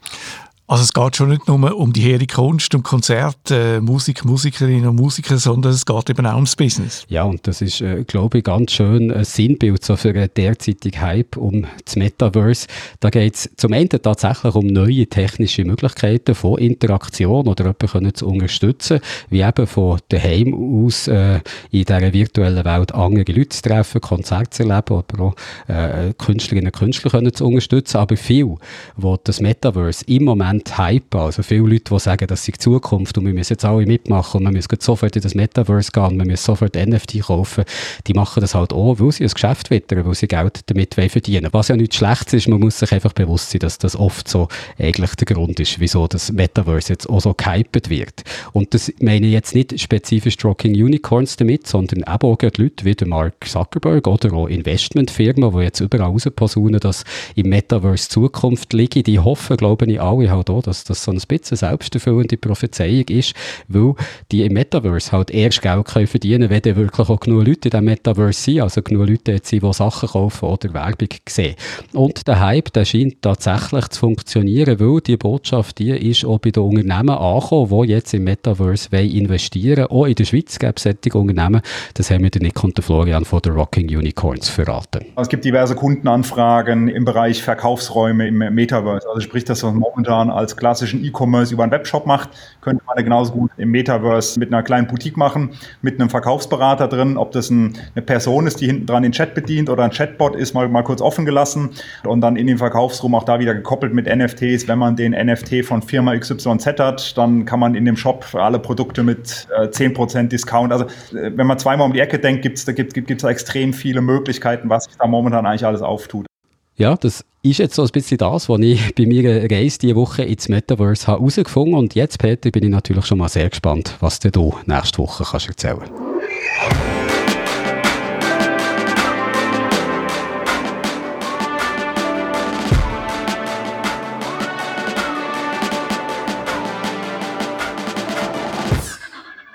[0.67, 4.89] Also es geht schon nicht nur um die hehre Kunst und Konzerte, äh, Musik, Musikerinnen
[4.89, 7.05] und Musiker, sondern es geht eben auch ums Business.
[7.11, 10.99] Ja, und das ist, äh, glaube ich, ganz schön ein Sinnbild so für einen derzeitigen
[11.03, 12.67] Hype um das Metaverse.
[13.01, 18.27] Da geht es zum Ende tatsächlich um neue technische Möglichkeiten von Interaktion oder jemanden zu
[18.27, 21.41] unterstützen, wie eben von daheim aus äh,
[21.73, 25.35] in dieser virtuellen Welt andere Leute zu treffen, Konzerte zu erleben, aber auch
[25.69, 27.99] äh, Künstlerinnen und Künstler können zu unterstützen.
[27.99, 28.55] Aber viel,
[28.97, 31.21] wo das Metaverse im Moment Moment hypen.
[31.21, 34.39] Also viele Leute, die sagen, das ist die Zukunft und wir müssen jetzt alle mitmachen
[34.39, 37.65] und wir müssen sofort in das Metaverse gehen und wir müssen sofort NFT kaufen,
[38.07, 41.49] die machen das halt auch, weil sie ein Geschäft wittern, weil sie Geld damit verdienen
[41.53, 44.49] Was ja nichts Schlechtes ist, man muss sich einfach bewusst sein, dass das oft so
[44.79, 48.23] eigentlich der Grund ist, wieso das Metaverse jetzt auch so gehypt wird.
[48.53, 52.95] Und das meine ich jetzt nicht spezifisch Rocking Unicorns damit, sondern eben auch Leute wie
[52.95, 59.07] der Mark Zuckerberg oder auch Investmentfirmen, die jetzt überall rausposaunen, dass im Metaverse Zukunft liegt.
[59.07, 63.35] Die hoffen, glaube ich, alle halt auch, dass das so ein bisschen selbsterfüllende Prophezeiung ist,
[63.69, 63.95] weil
[64.31, 67.71] die im Metaverse halt erst Geld können verdienen, wenn dann wirklich auch genug Leute in
[67.71, 71.55] diesem Metaverse sind, also genug Leute sind, die Sachen kaufen oder Werbung sehen.
[71.93, 76.51] Und der Hype, der scheint tatsächlich zu funktionieren, weil die Botschaft die ist auch bei
[76.51, 79.91] den Unternehmen angekommen, die jetzt im Metaverse investieren wollen.
[79.91, 81.61] Auch in der Schweiz gibt es solche Unternehmen.
[81.95, 85.07] Das haben wir den Nick und Florian von der Rocking Unicorns verraten.
[85.17, 89.09] Es gibt diverse Kundenanfragen im Bereich Verkaufsräume im Metaverse.
[89.09, 93.33] Also sprich, das, was momentan als klassischen E-Commerce über einen Webshop macht, könnte man genauso
[93.33, 95.51] gut im Metaverse mit einer kleinen Boutique machen,
[95.83, 97.17] mit einem Verkaufsberater drin.
[97.17, 100.37] Ob das ein, eine Person ist, die hinten dran den Chat bedient oder ein Chatbot
[100.37, 101.71] ist, mal, mal kurz offen gelassen
[102.05, 104.69] und dann in den Verkaufsraum auch da wieder gekoppelt mit NFTs.
[104.69, 108.59] Wenn man den NFT von Firma XYZ hat, dann kann man in dem Shop alle
[108.59, 110.73] Produkte mit äh, 10% Discount.
[110.73, 110.85] Also
[111.17, 113.73] äh, wenn man zweimal um die Ecke denkt, gibt's, da gibt es gibt, da extrem
[113.73, 116.27] viele Möglichkeiten, was sich da momentan eigentlich alles auftut.
[116.77, 120.25] Ja, das ist jetzt so ein bisschen das, was ich bei mir Reise diese Woche
[120.25, 121.75] ins Metaverse habe herausgefunden.
[121.75, 125.49] Und jetzt, Peter, bin ich natürlich schon mal sehr gespannt, was du nächste Woche kannst
[125.49, 125.89] erzählen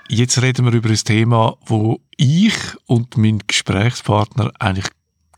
[0.07, 2.53] Jetzt reden wir über ein Thema, wo ich
[2.87, 4.87] und mein Gesprächspartner eigentlich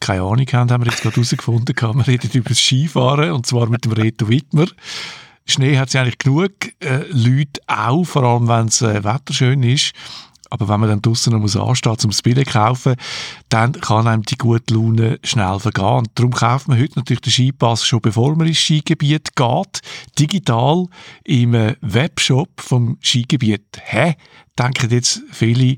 [0.02, 1.76] keine Ahnung haben, haben wir jetzt gerade herausgefunden.
[1.76, 4.66] Wir reden über das Skifahren und zwar mit dem Reto Wittmer.
[5.46, 9.64] Schnee hat es eigentlich genug, äh, Leute auch, vor allem wenn es äh, Wetter schön
[9.64, 9.94] ist.
[10.52, 12.96] Aber wenn man dann draussen noch muss das Billett zu kaufen,
[13.48, 16.00] dann kann einem die gute Laune schnell vergehen.
[16.00, 19.82] Und darum kauft man heute natürlich den Skipass schon bevor man ins Skigebiet geht,
[20.20, 20.88] digital
[21.24, 23.64] im äh, Webshop vom Skigebiet.
[23.82, 24.16] Hä?
[24.60, 25.78] Denken jetzt viele,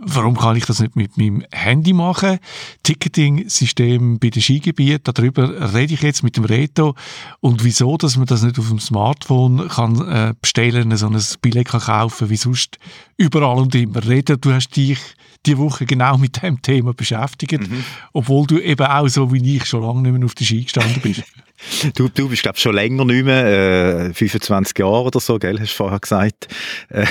[0.00, 2.38] Warum kann ich das nicht mit meinem Handy machen?
[2.84, 6.94] Ticketing-System bei den Skigebieten, darüber rede ich jetzt mit dem Reto.
[7.40, 11.68] Und wieso, dass man das nicht auf dem Smartphone kann äh, bestellen, so ein Billett
[11.68, 12.78] kann kaufen, wie sonst
[13.16, 14.06] überall und immer.
[14.06, 15.00] Reto, du hast dich
[15.46, 17.84] die Woche genau mit dem Thema beschäftigt, mhm.
[18.12, 21.00] obwohl du eben auch so wie ich schon lange nicht mehr auf der Ski gestanden
[21.02, 21.24] bist.
[21.94, 25.58] Du, du bist, glaube ich, schon länger nicht mehr, äh, 25 Jahre oder so, gell,
[25.58, 26.48] hast du vorher gesagt.
[26.88, 27.06] Äh,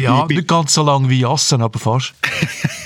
[0.00, 2.14] ja, nicht ganz so lange wie Jassen, aber fast.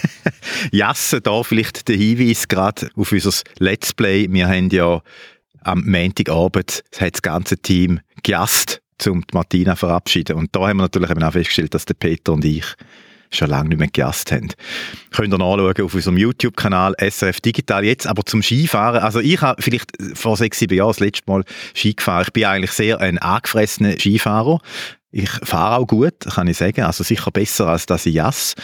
[0.73, 4.27] Jassen, da vielleicht der Hinweis gerade auf unser Let's Play.
[4.31, 5.03] Wir haben ja
[5.63, 10.37] am Montagabend das, hat das ganze Team gejasst, um die Martina zu verabschieden.
[10.37, 12.65] Und da haben wir natürlich eben auch festgestellt, dass der Peter und ich
[13.31, 14.49] schon lange nicht mehr gejasst haben.
[15.13, 17.85] Könnt ihr nachschauen auf unserem YouTube-Kanal SRF Digital.
[17.85, 19.03] Jetzt aber zum Skifahren.
[19.03, 22.25] Also ich habe vielleicht vor sechs, sieben Jahren das letzte Mal Ski gefahren.
[22.27, 24.61] Ich bin eigentlich sehr ein angefressener Skifahrer.
[25.13, 26.83] Ich fahre auch gut, kann ich sagen.
[26.83, 28.55] Also sicher besser als das ich jass.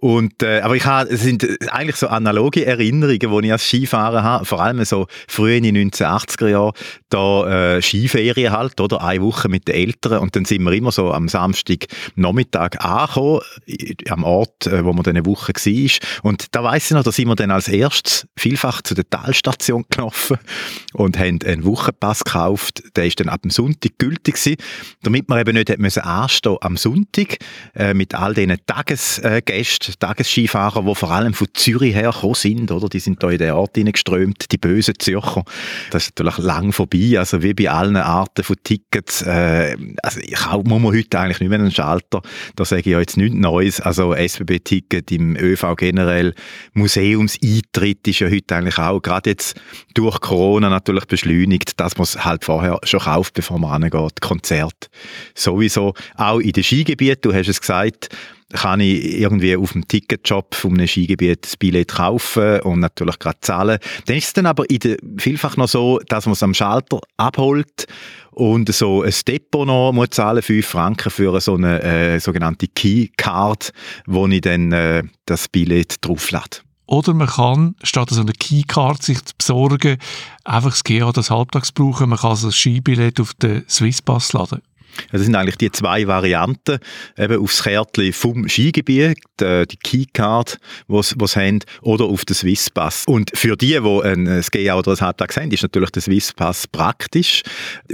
[0.00, 4.22] Und, äh, aber ich habe, es sind eigentlich so analoge Erinnerungen, die ich als Skifahrer
[4.22, 6.72] habe, vor allem so früh in den 1980er Jahren,
[7.08, 9.02] da äh, Skiferien halt, oder?
[9.02, 13.40] Eine Woche mit den Eltern und dann sind wir immer so am Samstag Nachmittag angekommen,
[14.08, 16.08] am Ort, äh, wo man dann eine Woche war.
[16.22, 19.84] Und da weiss ich noch, da sind wir dann als erstes vielfach zu der Talstation
[19.90, 20.38] gelaufen
[20.92, 24.56] und haben einen Wochenpass gekauft, der ist dann ab dem Sonntag gültig gewesen,
[25.02, 27.38] damit man eben nicht anstehen anstehen am Sonntag
[27.74, 32.88] äh, mit all diesen Tagesgästen, Tagesskifahrer, die vor allem von Zürich her gekommen sind, oder?
[32.88, 35.44] Die sind da in den Ort hineingeströmt, die bösen Zürcher.
[35.90, 39.22] Das ist natürlich lang vorbei, also wie bei allen Arten von Tickets.
[39.22, 42.22] Äh, also ich muss man heute eigentlich nicht mehr einen Schalter.
[42.56, 43.80] Da sage ich ja jetzt nichts Neues.
[43.80, 46.34] Also SBB-Ticket im ÖV generell.
[46.74, 49.60] Museumseintritt ist ja heute eigentlich auch, gerade jetzt
[49.94, 54.20] durch Corona natürlich beschleunigt, dass man es halt vorher schon kauft, bevor man angeht.
[54.20, 54.90] Konzert
[55.34, 55.94] sowieso.
[56.16, 58.08] Auch in den Skigebieten, du hast es gesagt,
[58.52, 63.38] kann ich irgendwie auf dem Ticketshop von einem Skigebiet das Billett kaufen und natürlich gerade
[63.40, 63.78] zahlen.
[64.06, 67.86] Dann ist es dann aber der, vielfach noch so, dass man es am Schalter abholt
[68.30, 73.72] und so ein Depot noch muss zahlen, 5 Franken für so eine äh, sogenannte Keycard,
[74.06, 76.58] wo ich dann äh, das Billett drauflade.
[76.86, 79.98] Oder man kann, statt so eine Keycard sich zu besorgen,
[80.44, 82.08] einfach das GA das Halbtags brauchen.
[82.08, 84.62] Man kann also das Skibillett auf den Swisspass laden.
[85.12, 86.78] Das sind eigentlich die zwei Varianten,
[87.16, 93.04] eben aufs Kärtchen vom Skigebiet, die, die Keycard, was was haben, oder auf den Swisspass.
[93.06, 97.42] Und für die, die ein GA oder ein Halbtag haben, ist natürlich der Swisspass praktisch.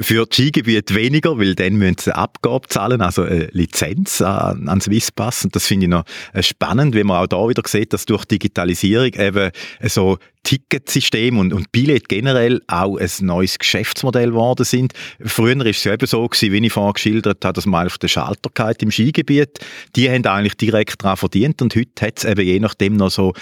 [0.00, 4.80] Für das Skigebiet weniger, weil dann müssen sie Abgabe zahlen, also eine Lizenz an, an
[4.80, 5.44] Swisspass.
[5.44, 8.24] Und das finde ich noch äh, spannend, wenn man auch da wieder sieht, dass durch
[8.24, 9.50] Digitalisierung eben
[9.82, 14.92] so Ticketsystem und, und Billett generell auch ein neues Geschäftsmodell geworden sind.
[15.24, 17.98] Früher war es ja eben so gewesen, wie ich vorhin geschildert habe, dass man auf
[17.98, 19.58] der Schalter im Skigebiet,
[19.96, 23.32] die haben eigentlich direkt daran verdient und heute hat es eben je nachdem noch so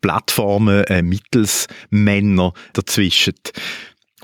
[0.00, 3.34] Plattformen, äh, Mittelsmänner dazwischen.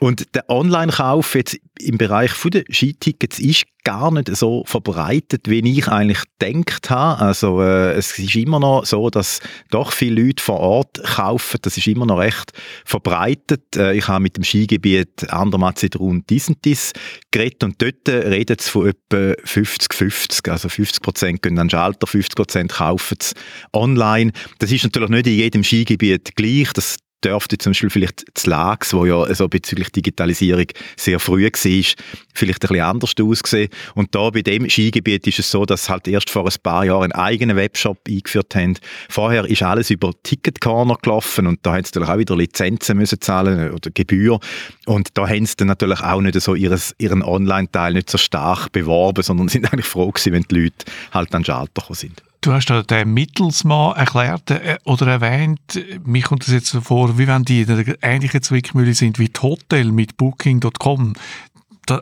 [0.01, 5.89] Und der Online-Kauf jetzt im Bereich der Skitickets ist gar nicht so verbreitet, wie ich
[5.89, 7.23] eigentlich gedacht habe.
[7.23, 11.59] Also äh, es ist immer noch so, dass doch viele Leute vor Ort kaufen.
[11.63, 12.53] Das ist immer noch recht
[12.85, 13.77] verbreitet.
[13.77, 16.93] Äh, ich habe mit dem Skigebiet Andermatt-Rund Disentis
[17.31, 20.51] geredet und dort redet es von etwa 50-50.
[20.51, 23.33] Also 50 Prozent gehen an Schalter, 50 Prozent kaufen es
[23.73, 24.33] online.
[24.59, 26.73] Das ist natürlich nicht in jedem Skigebiet gleich.
[26.73, 31.51] Das dürfte zum Beispiel vielleicht das Lags, wo ja so bezüglich Digitalisierung sehr früh war,
[31.53, 33.69] vielleicht ein bisschen anders aussehen.
[33.95, 37.13] Und da bei dem Skigebiet ist es so, dass halt erst vor ein paar Jahren
[37.13, 38.75] einen eigenen Webshop eingeführt haben.
[39.09, 42.97] Vorher ist alles über Ticket Corner gelaufen und da haben sie natürlich auch wieder Lizenzen
[42.97, 44.39] müssen zahlen oder Gebühr.
[44.87, 48.73] Und da haben sie dann natürlich auch nicht so ihres, ihren Online-Teil nicht so stark
[48.73, 52.28] beworben, sondern sind eigentlich froh gewesen, wenn die Leute halt an den Schalter gekommen sind.
[52.41, 55.61] Du hast da den Mittelsmann erklärt äh, oder erwähnt.
[56.05, 59.29] Mir kommt das jetzt so vor, wie wenn die in einer ähnlichen Zwickmühle sind wie
[59.29, 61.15] die Hotel mit Booking.com.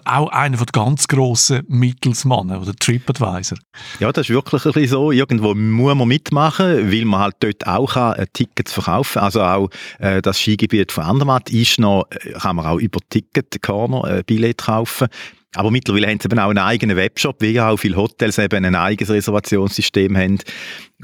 [0.04, 3.56] Auch einer von den ganz grossen Mittelsmannen oder TripAdvisor.
[4.00, 5.12] Ja, das ist wirklich ein bisschen so.
[5.12, 9.70] Irgendwo muss man mitmachen, weil man halt dort auch kann, Tickets verkaufen Also auch
[10.00, 14.22] äh, das Skigebiet von Andermatt ist noch, äh, kann man auch über Ticket Corner äh,
[14.26, 15.06] Billett kaufen.
[15.56, 18.74] Aber mittlerweile haben sie eben auch einen eigenen Webshop, wie auch viele Hotels eben ein
[18.74, 20.38] eigenes Reservationssystem haben.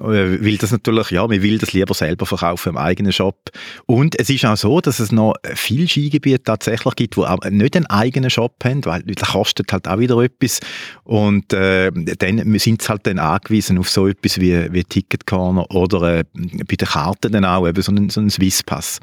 [0.01, 3.51] Äh, weil das natürlich, ja, man will das lieber selber verkaufen im eigenen Shop.
[3.87, 7.77] Und es ist auch so, dass es noch viele Skigebiete tatsächlich gibt, die auch nicht
[7.77, 10.61] einen eigenen Shop haben, weil das kostet halt auch wieder etwas.
[11.05, 15.71] Und äh, dann sind sie halt dann angewiesen auf so etwas wie, wie Ticket Corner
[15.71, 18.99] oder äh, bei den Karten dann auch eben so einen, so einen Swisspass.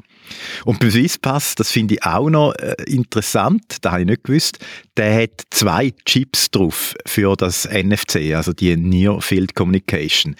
[0.64, 4.58] Und beim Swisspass, das finde ich auch noch äh, interessant, da habe ich nicht gewusst,
[4.96, 10.36] der hat zwei Chips drauf für das NFC, also die Near Field Communication.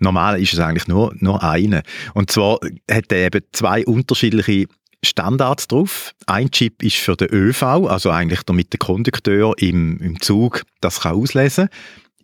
[0.00, 1.82] Normal ist es eigentlich nur, nur eine.
[2.14, 2.58] Und zwar
[2.90, 4.66] hat er eben zwei unterschiedliche
[5.04, 6.12] Standards drauf.
[6.26, 11.00] Ein Chip ist für den ÖV, also eigentlich damit der Kondukteur im, im Zug das
[11.00, 11.68] kann auslesen.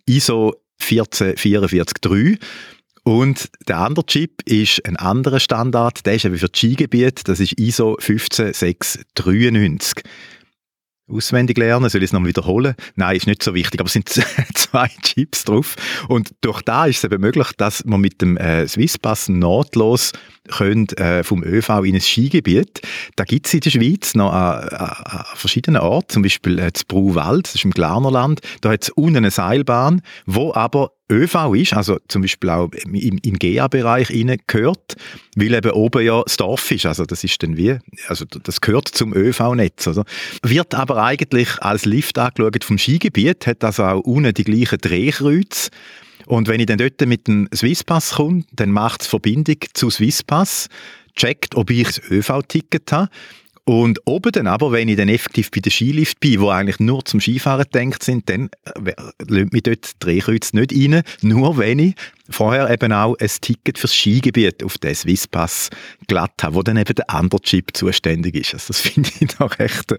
[0.05, 2.39] ISO 14443.
[3.03, 7.39] Und der andere Chip ist ein anderer Standard, der ist eben für das Skigebiet, das
[7.39, 10.03] ist ISO 15693
[11.11, 11.89] auswendig lernen.
[11.89, 12.75] Soll ich es noch wiederholen?
[12.95, 15.75] Nein, ist nicht so wichtig, aber es sind zwei Chips drauf.
[16.07, 20.13] Und durch da ist es eben möglich, dass man mit dem äh, Swisspass nahtlos
[20.51, 22.81] könnt, äh, vom ÖV in ein Skigebiet.
[23.15, 26.83] Da gibt es in der Schweiz noch an, an verschiedenen Orten, zum Beispiel äh, das
[26.83, 28.41] Bruwald, das ist im Glarnerland.
[28.61, 32.95] Da hat es unten eine Seilbahn, wo aber ÖV ist, also zum Beispiel auch im,
[32.95, 34.09] im GA-Bereich
[34.47, 34.95] gehört,
[35.35, 38.87] weil eben oben ja das Dorf ist, also das ist dann wie, also das gehört
[38.87, 40.05] zum ÖV-Netz, oder?
[40.43, 45.69] Wird aber eigentlich als Lift angeschaut vom Skigebiet, hat also auch unten die gleichen Drehkreuze,
[46.27, 50.67] und wenn ich dann dort mit dem Swisspass komme, dann macht es Verbindung zu Swisspass,
[51.15, 53.09] checkt, ob ich das ÖV-Ticket habe
[53.63, 57.05] und oben dann aber, wenn ich dann effektiv bei der Skilift bin, wo eigentlich nur
[57.05, 58.93] zum Skifahren gedacht sind, dann äh,
[59.27, 61.95] lässt mich dort Drehkreuz nicht rein, nur wenn ich
[62.29, 65.69] vorher eben auch ein Ticket fürs Skigebiet auf den Swisspass
[66.07, 68.53] glatt habe, wo dann eben der andere Chip zuständig ist.
[68.53, 69.97] Also das finde ich noch recht äh,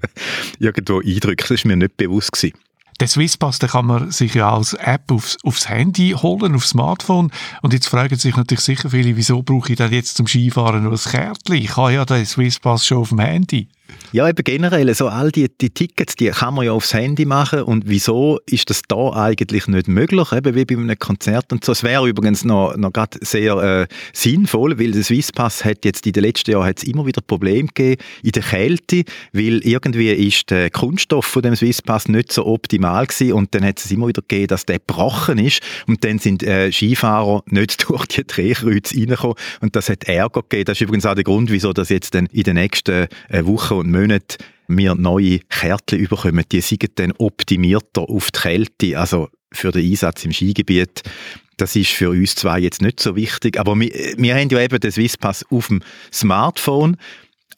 [0.59, 2.57] irgendwo eindrücklich, das ist mir nicht bewusst gewesen.
[3.01, 7.31] Den Swisspass den kann man sich ja als App aufs, aufs Handy holen, aufs Smartphone.
[7.63, 10.93] Und jetzt fragen sich natürlich sicher viele, wieso brauche ich denn jetzt zum Skifahren nur
[10.93, 11.57] ein Kärtchen?
[11.57, 13.69] Ich habe ja den Swisspass schon auf dem Handy.
[14.15, 17.63] Ja, eben generell, so all die, die Tickets, die kann man ja aufs Handy machen
[17.63, 21.73] und wieso ist das da eigentlich nicht möglich, eben wie bei einem Konzert und so.
[21.73, 26.13] Es wäre übrigens noch, noch gerade sehr äh, sinnvoll, weil der Swisspass hat jetzt in
[26.13, 30.69] den letzten Jahren hat's immer wieder Probleme gegeben in der Kälte, weil irgendwie ist der
[30.69, 34.49] Kunststoff von dem Swisspass nicht so optimal gewesen und dann hat es immer wieder gegeben,
[34.49, 39.75] dass der gebrochen ist und dann sind äh, Skifahrer nicht durch die Drehkreuze reingekommen und
[39.75, 40.67] das hat Ärger gegeben.
[40.67, 43.72] Das ist übrigens auch der Grund, wieso das jetzt dann in den nächsten äh, Wochen
[43.77, 44.37] und Monaten
[44.69, 50.25] wir neue Kärtchen bekommen, die sind dann optimierter auf die Kälte, also für den Einsatz
[50.25, 51.03] im Skigebiet.
[51.57, 54.81] Das ist für uns zwei jetzt nicht so wichtig, aber wir, wir haben ja eben
[54.81, 55.83] den Swisspass auf dem
[56.13, 56.97] Smartphone.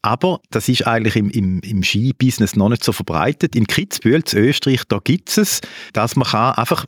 [0.03, 3.57] Aber das ist eigentlich im, im, im Skibusiness noch nicht so verbreitet.
[3.57, 5.63] In Kitzbühel, in Österreich, da gibt es,
[5.95, 6.85] dass man kann einfach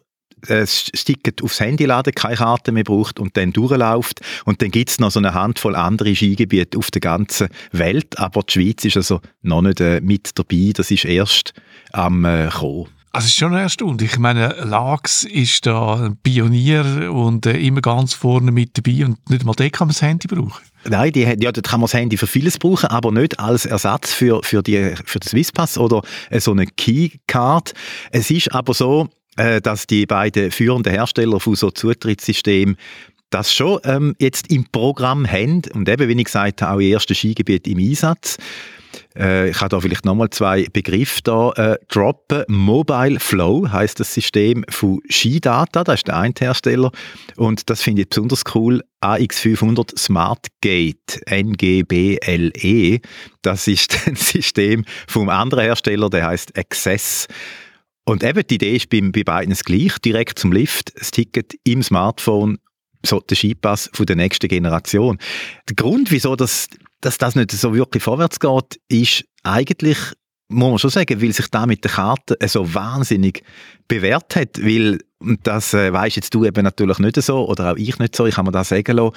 [0.48, 4.20] äh, das Ticket aufs Handy laden, keine Karte mehr braucht und dann durchläuft.
[4.44, 8.18] Und dann gibt es noch so eine Handvoll andere Skigebiete auf der ganzen Welt.
[8.18, 10.72] Aber die Schweiz ist also noch nicht äh, mit dabei.
[10.74, 11.52] Das ist erst
[11.92, 12.88] am äh, kommen.
[13.16, 14.12] Also es ist schon erstaunlich.
[14.12, 19.30] Ich meine, Lax ist da ein Pionier und äh, immer ganz vorne mit dabei und
[19.30, 20.62] nicht mal da kann man das Handy brauchen.
[20.86, 24.12] Nein, die, ja, dort kann man das Handy für vieles brauchen, aber nicht als Ersatz
[24.12, 27.72] für, für, die, für den Swisspass oder äh, so eine Keycard.
[28.10, 32.76] Es ist aber so, äh, dass die beiden führenden Hersteller von so Zutrittssystemen
[33.30, 36.92] das schon ähm, jetzt im Programm haben und eben, wie ich gesagt habe, auch in
[36.92, 38.38] ersten Skigebiet im Einsatz.
[39.16, 42.44] Äh, ich kann da vielleicht nochmal zwei Begriffe da äh, droppen.
[42.48, 46.90] Mobile Flow heißt das System von Skidata, das ist der eine Hersteller
[47.36, 48.82] und das finde ich besonders cool.
[49.02, 53.00] AX500 Smart Gate NGBLE,
[53.42, 57.28] das ist ein System vom anderen Hersteller, der heißt Access.
[58.06, 61.54] Und eben die Idee ist bei, bei beiden das gleich, direkt zum Lift, das Ticket
[61.64, 62.58] im Smartphone,
[63.04, 65.18] so der Skipass von der nächsten Generation.
[65.68, 66.68] Der Grund, wieso das
[67.00, 69.98] dass das nicht so wirklich vorwärts geht, ist eigentlich,
[70.48, 73.42] muss man schon sagen, weil sich da mit der Karte so wahnsinnig
[73.88, 77.76] bewährt hat, weil, und das äh, weisst jetzt du eben natürlich nicht so, oder auch
[77.76, 79.14] ich nicht so, ich kann mir das sagen lassen,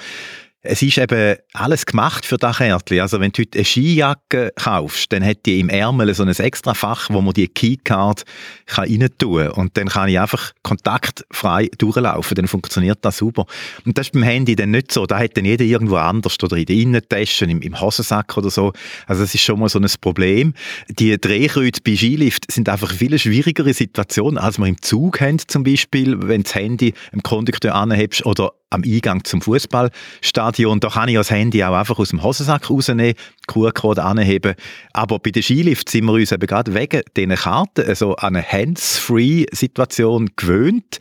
[0.62, 3.00] es ist eben alles gemacht für das Kärtchen.
[3.00, 6.74] Also wenn du heute eine Skijacke kaufst, dann hat die im Ärmel so ein extra
[6.74, 8.24] Fach, wo man die Keycard
[8.68, 9.52] rein tun kann.
[9.52, 12.34] Und dann kann ich einfach kontaktfrei durchlaufen.
[12.34, 13.46] Dann funktioniert das super.
[13.86, 15.06] Und das ist beim Handy dann nicht so.
[15.06, 18.72] Da hat dann jeder irgendwo anders oder in der Innentasche, im, im Hosensack oder so.
[19.06, 20.52] Also das ist schon mal so ein Problem.
[20.90, 25.64] Die Drehkreuze bei Skilift sind einfach viele schwierigere Situationen, als wir im Zug haben zum
[25.64, 30.80] Beispiel, wenn das Handy im Kondukteur anhebst oder am Eingang zum Fußballstadion.
[30.80, 33.14] Da kann ich das Handy auch einfach aus dem Hosensack rausnehmen,
[33.46, 34.54] QR-Code anheben.
[34.92, 38.46] Aber bei den Skilift sind wir uns eben gerade wegen diesen Karten also an eine
[38.46, 40.98] Hands-Free-Situation gewöhnt.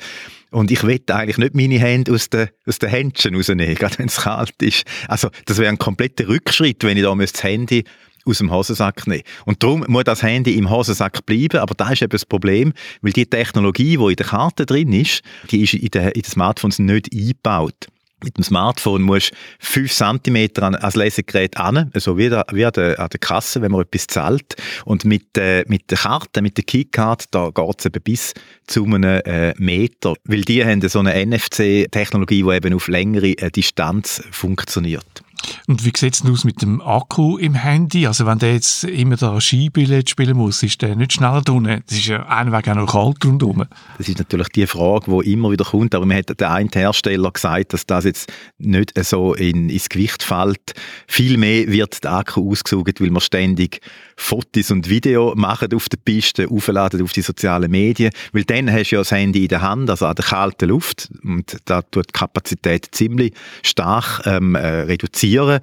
[0.51, 4.07] Und ich will eigentlich nicht meine Hände aus den, aus den Händchen rausnehmen, gerade wenn
[4.07, 4.83] es kalt ist.
[5.07, 7.83] Also, das wäre ein kompletter Rückschritt, wenn ich da das Handy
[8.29, 9.23] aus dem Hosensack nehmen.
[9.45, 13.13] Und darum muss das Handy im Hosensack bleiben, aber da ist eben das Problem, weil
[13.13, 15.21] die Technologie, die in der Karte drin ist,
[15.51, 17.87] die ist in den, Smartphones nicht eingebaut.
[18.23, 22.65] Mit dem Smartphone musst du 5 cm an, als Lesegerät an, so wie, da, wie
[22.65, 24.55] an, der, an der Kasse, wenn man etwas zahlt.
[24.83, 28.33] Und mit, äh, mit der Karte, mit der Keycard, da geht es eben bis
[28.67, 30.15] zu einem äh, Meter.
[30.25, 35.23] Weil die haben so eine NFC-Technologie, die eben auf längere äh, Distanz funktioniert.
[35.67, 38.07] Und wie sieht es aus mit dem Akku im Handy?
[38.07, 41.81] Also wenn der jetzt immer da Skibillett spielen muss, ist der nicht schneller drin?
[41.85, 43.65] Das ist ja ein Weg auch noch kalt rundherum.
[43.97, 47.31] Das ist natürlich die Frage, die immer wieder kommt, aber mir hat der eine Hersteller
[47.31, 50.73] gesagt, dass das jetzt nicht so in, ins Gewicht fällt.
[51.07, 53.81] Vielmehr wird der Akku ausgesucht, weil man ständig
[54.15, 58.89] Fotos und Video machen auf der Piste, aufladen auf die sozialen Medien, weil dann hast
[58.91, 62.09] du ja das Handy in der Hand, also an der kalten Luft und da tut
[62.09, 63.33] die Kapazität ziemlich
[63.63, 64.81] stark ähm, äh,
[65.29, 65.59] reduzieren.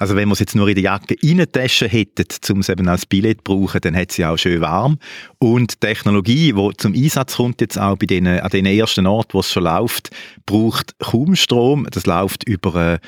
[0.00, 1.16] Also wenn wir es jetzt nur in der Jacke
[1.50, 4.98] Tasche hätten, um es eben als Billett zu brauchen, dann hat sie auch schön warm.
[5.38, 9.34] Und die Technologie, die zum Einsatz kommt jetzt auch bei den, an den ersten Orten,
[9.34, 10.10] wo es schon läuft,
[10.46, 11.88] braucht kaum Strom.
[11.90, 12.98] Das läuft über äh,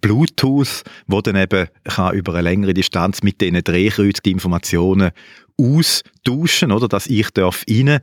[0.00, 5.10] Bluetooth, wo dann eben kann über eine längere Distanz mit diesen Drehkreuzen die Informationen
[5.58, 8.00] austauschen, oder, dass ich darf rein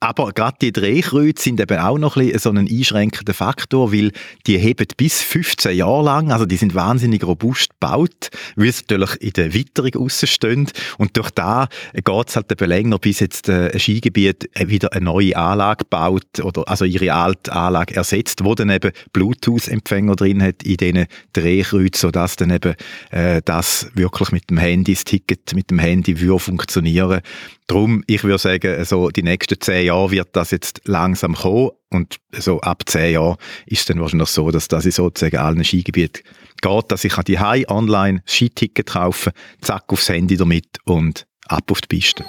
[0.00, 4.12] aber gerade die Drehkreuze sind eben auch noch ein so ein einschränkender Faktor, weil
[4.46, 9.20] die heben bis 15 Jahre lang, also die sind wahnsinnig robust gebaut, weil sie natürlich
[9.20, 13.72] in der Witterung rausstehen und durch da geht es halt eben länger, bis jetzt äh,
[13.72, 18.70] ein Skigebiet wieder eine neue Anlage baut oder also ihre alte Anlage ersetzt, wo dann
[18.70, 22.74] eben Bluetooth-Empfänger drin hat in diesen Drehkreuzen, sodass dann eben
[23.10, 27.20] äh, das wirklich mit dem Handy, das Ticket mit dem Handy würde funktionieren
[27.68, 32.16] Darum, ich würde sagen, so die nächsten zehn Jahre wird das jetzt langsam kommen und
[32.32, 36.22] so ab zehn Jahren ist es dann wahrscheinlich so, dass das in sozusagen allen Skigebieten
[36.62, 41.82] geht, dass ich die High online Skiticket kaufen, zack aufs Handy damit und ab auf
[41.82, 42.24] die Piste.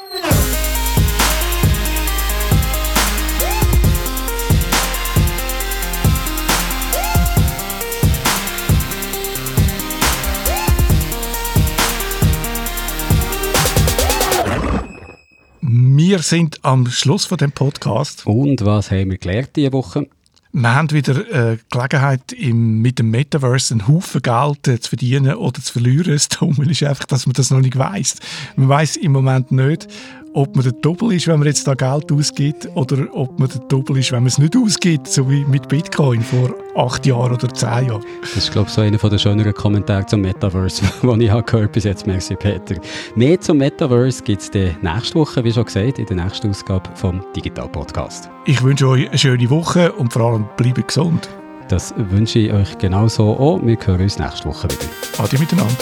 [16.10, 18.26] Wir sind am Schluss von dem Podcast.
[18.26, 20.08] Und was haben wir gelernt diese Woche?
[20.52, 25.36] wir haben wieder äh, Gelegenheit, im, mit dem Metaverse einen Haufen Geld äh, zu verdienen
[25.36, 26.10] oder zu verlieren.
[26.20, 28.16] Das Dumme ist einfach, dass man das noch nicht weiß.
[28.56, 29.88] Man weiß im Moment nicht,
[30.34, 33.60] ob man der Doppel ist, wenn man jetzt da Geld ausgibt, oder ob man der
[33.62, 37.50] Doppel ist, wenn man es nicht ausgibt, so wie mit Bitcoin vor acht Jahren oder
[37.50, 38.04] zehn Jahren.
[38.22, 41.72] Das ist, glaube ich, so einer der schöneren Kommentare zum Metaverse, den ich habe gehört
[41.72, 42.08] bis jetzt.
[42.08, 42.76] Merci, Peter.
[43.16, 44.52] Mehr zum Metaverse gibt es
[44.82, 48.30] nächste Woche, wie schon gesagt, in der nächsten Ausgabe vom Digital Podcast.
[48.46, 51.30] Ich wünsche euch eine schöne Woche und vor allem bleibt gesund.
[51.70, 53.60] Das wünsche ich euch genauso auch.
[53.64, 55.24] Wir hören uns nächste Woche wieder.
[55.24, 55.76] Adi miteinander.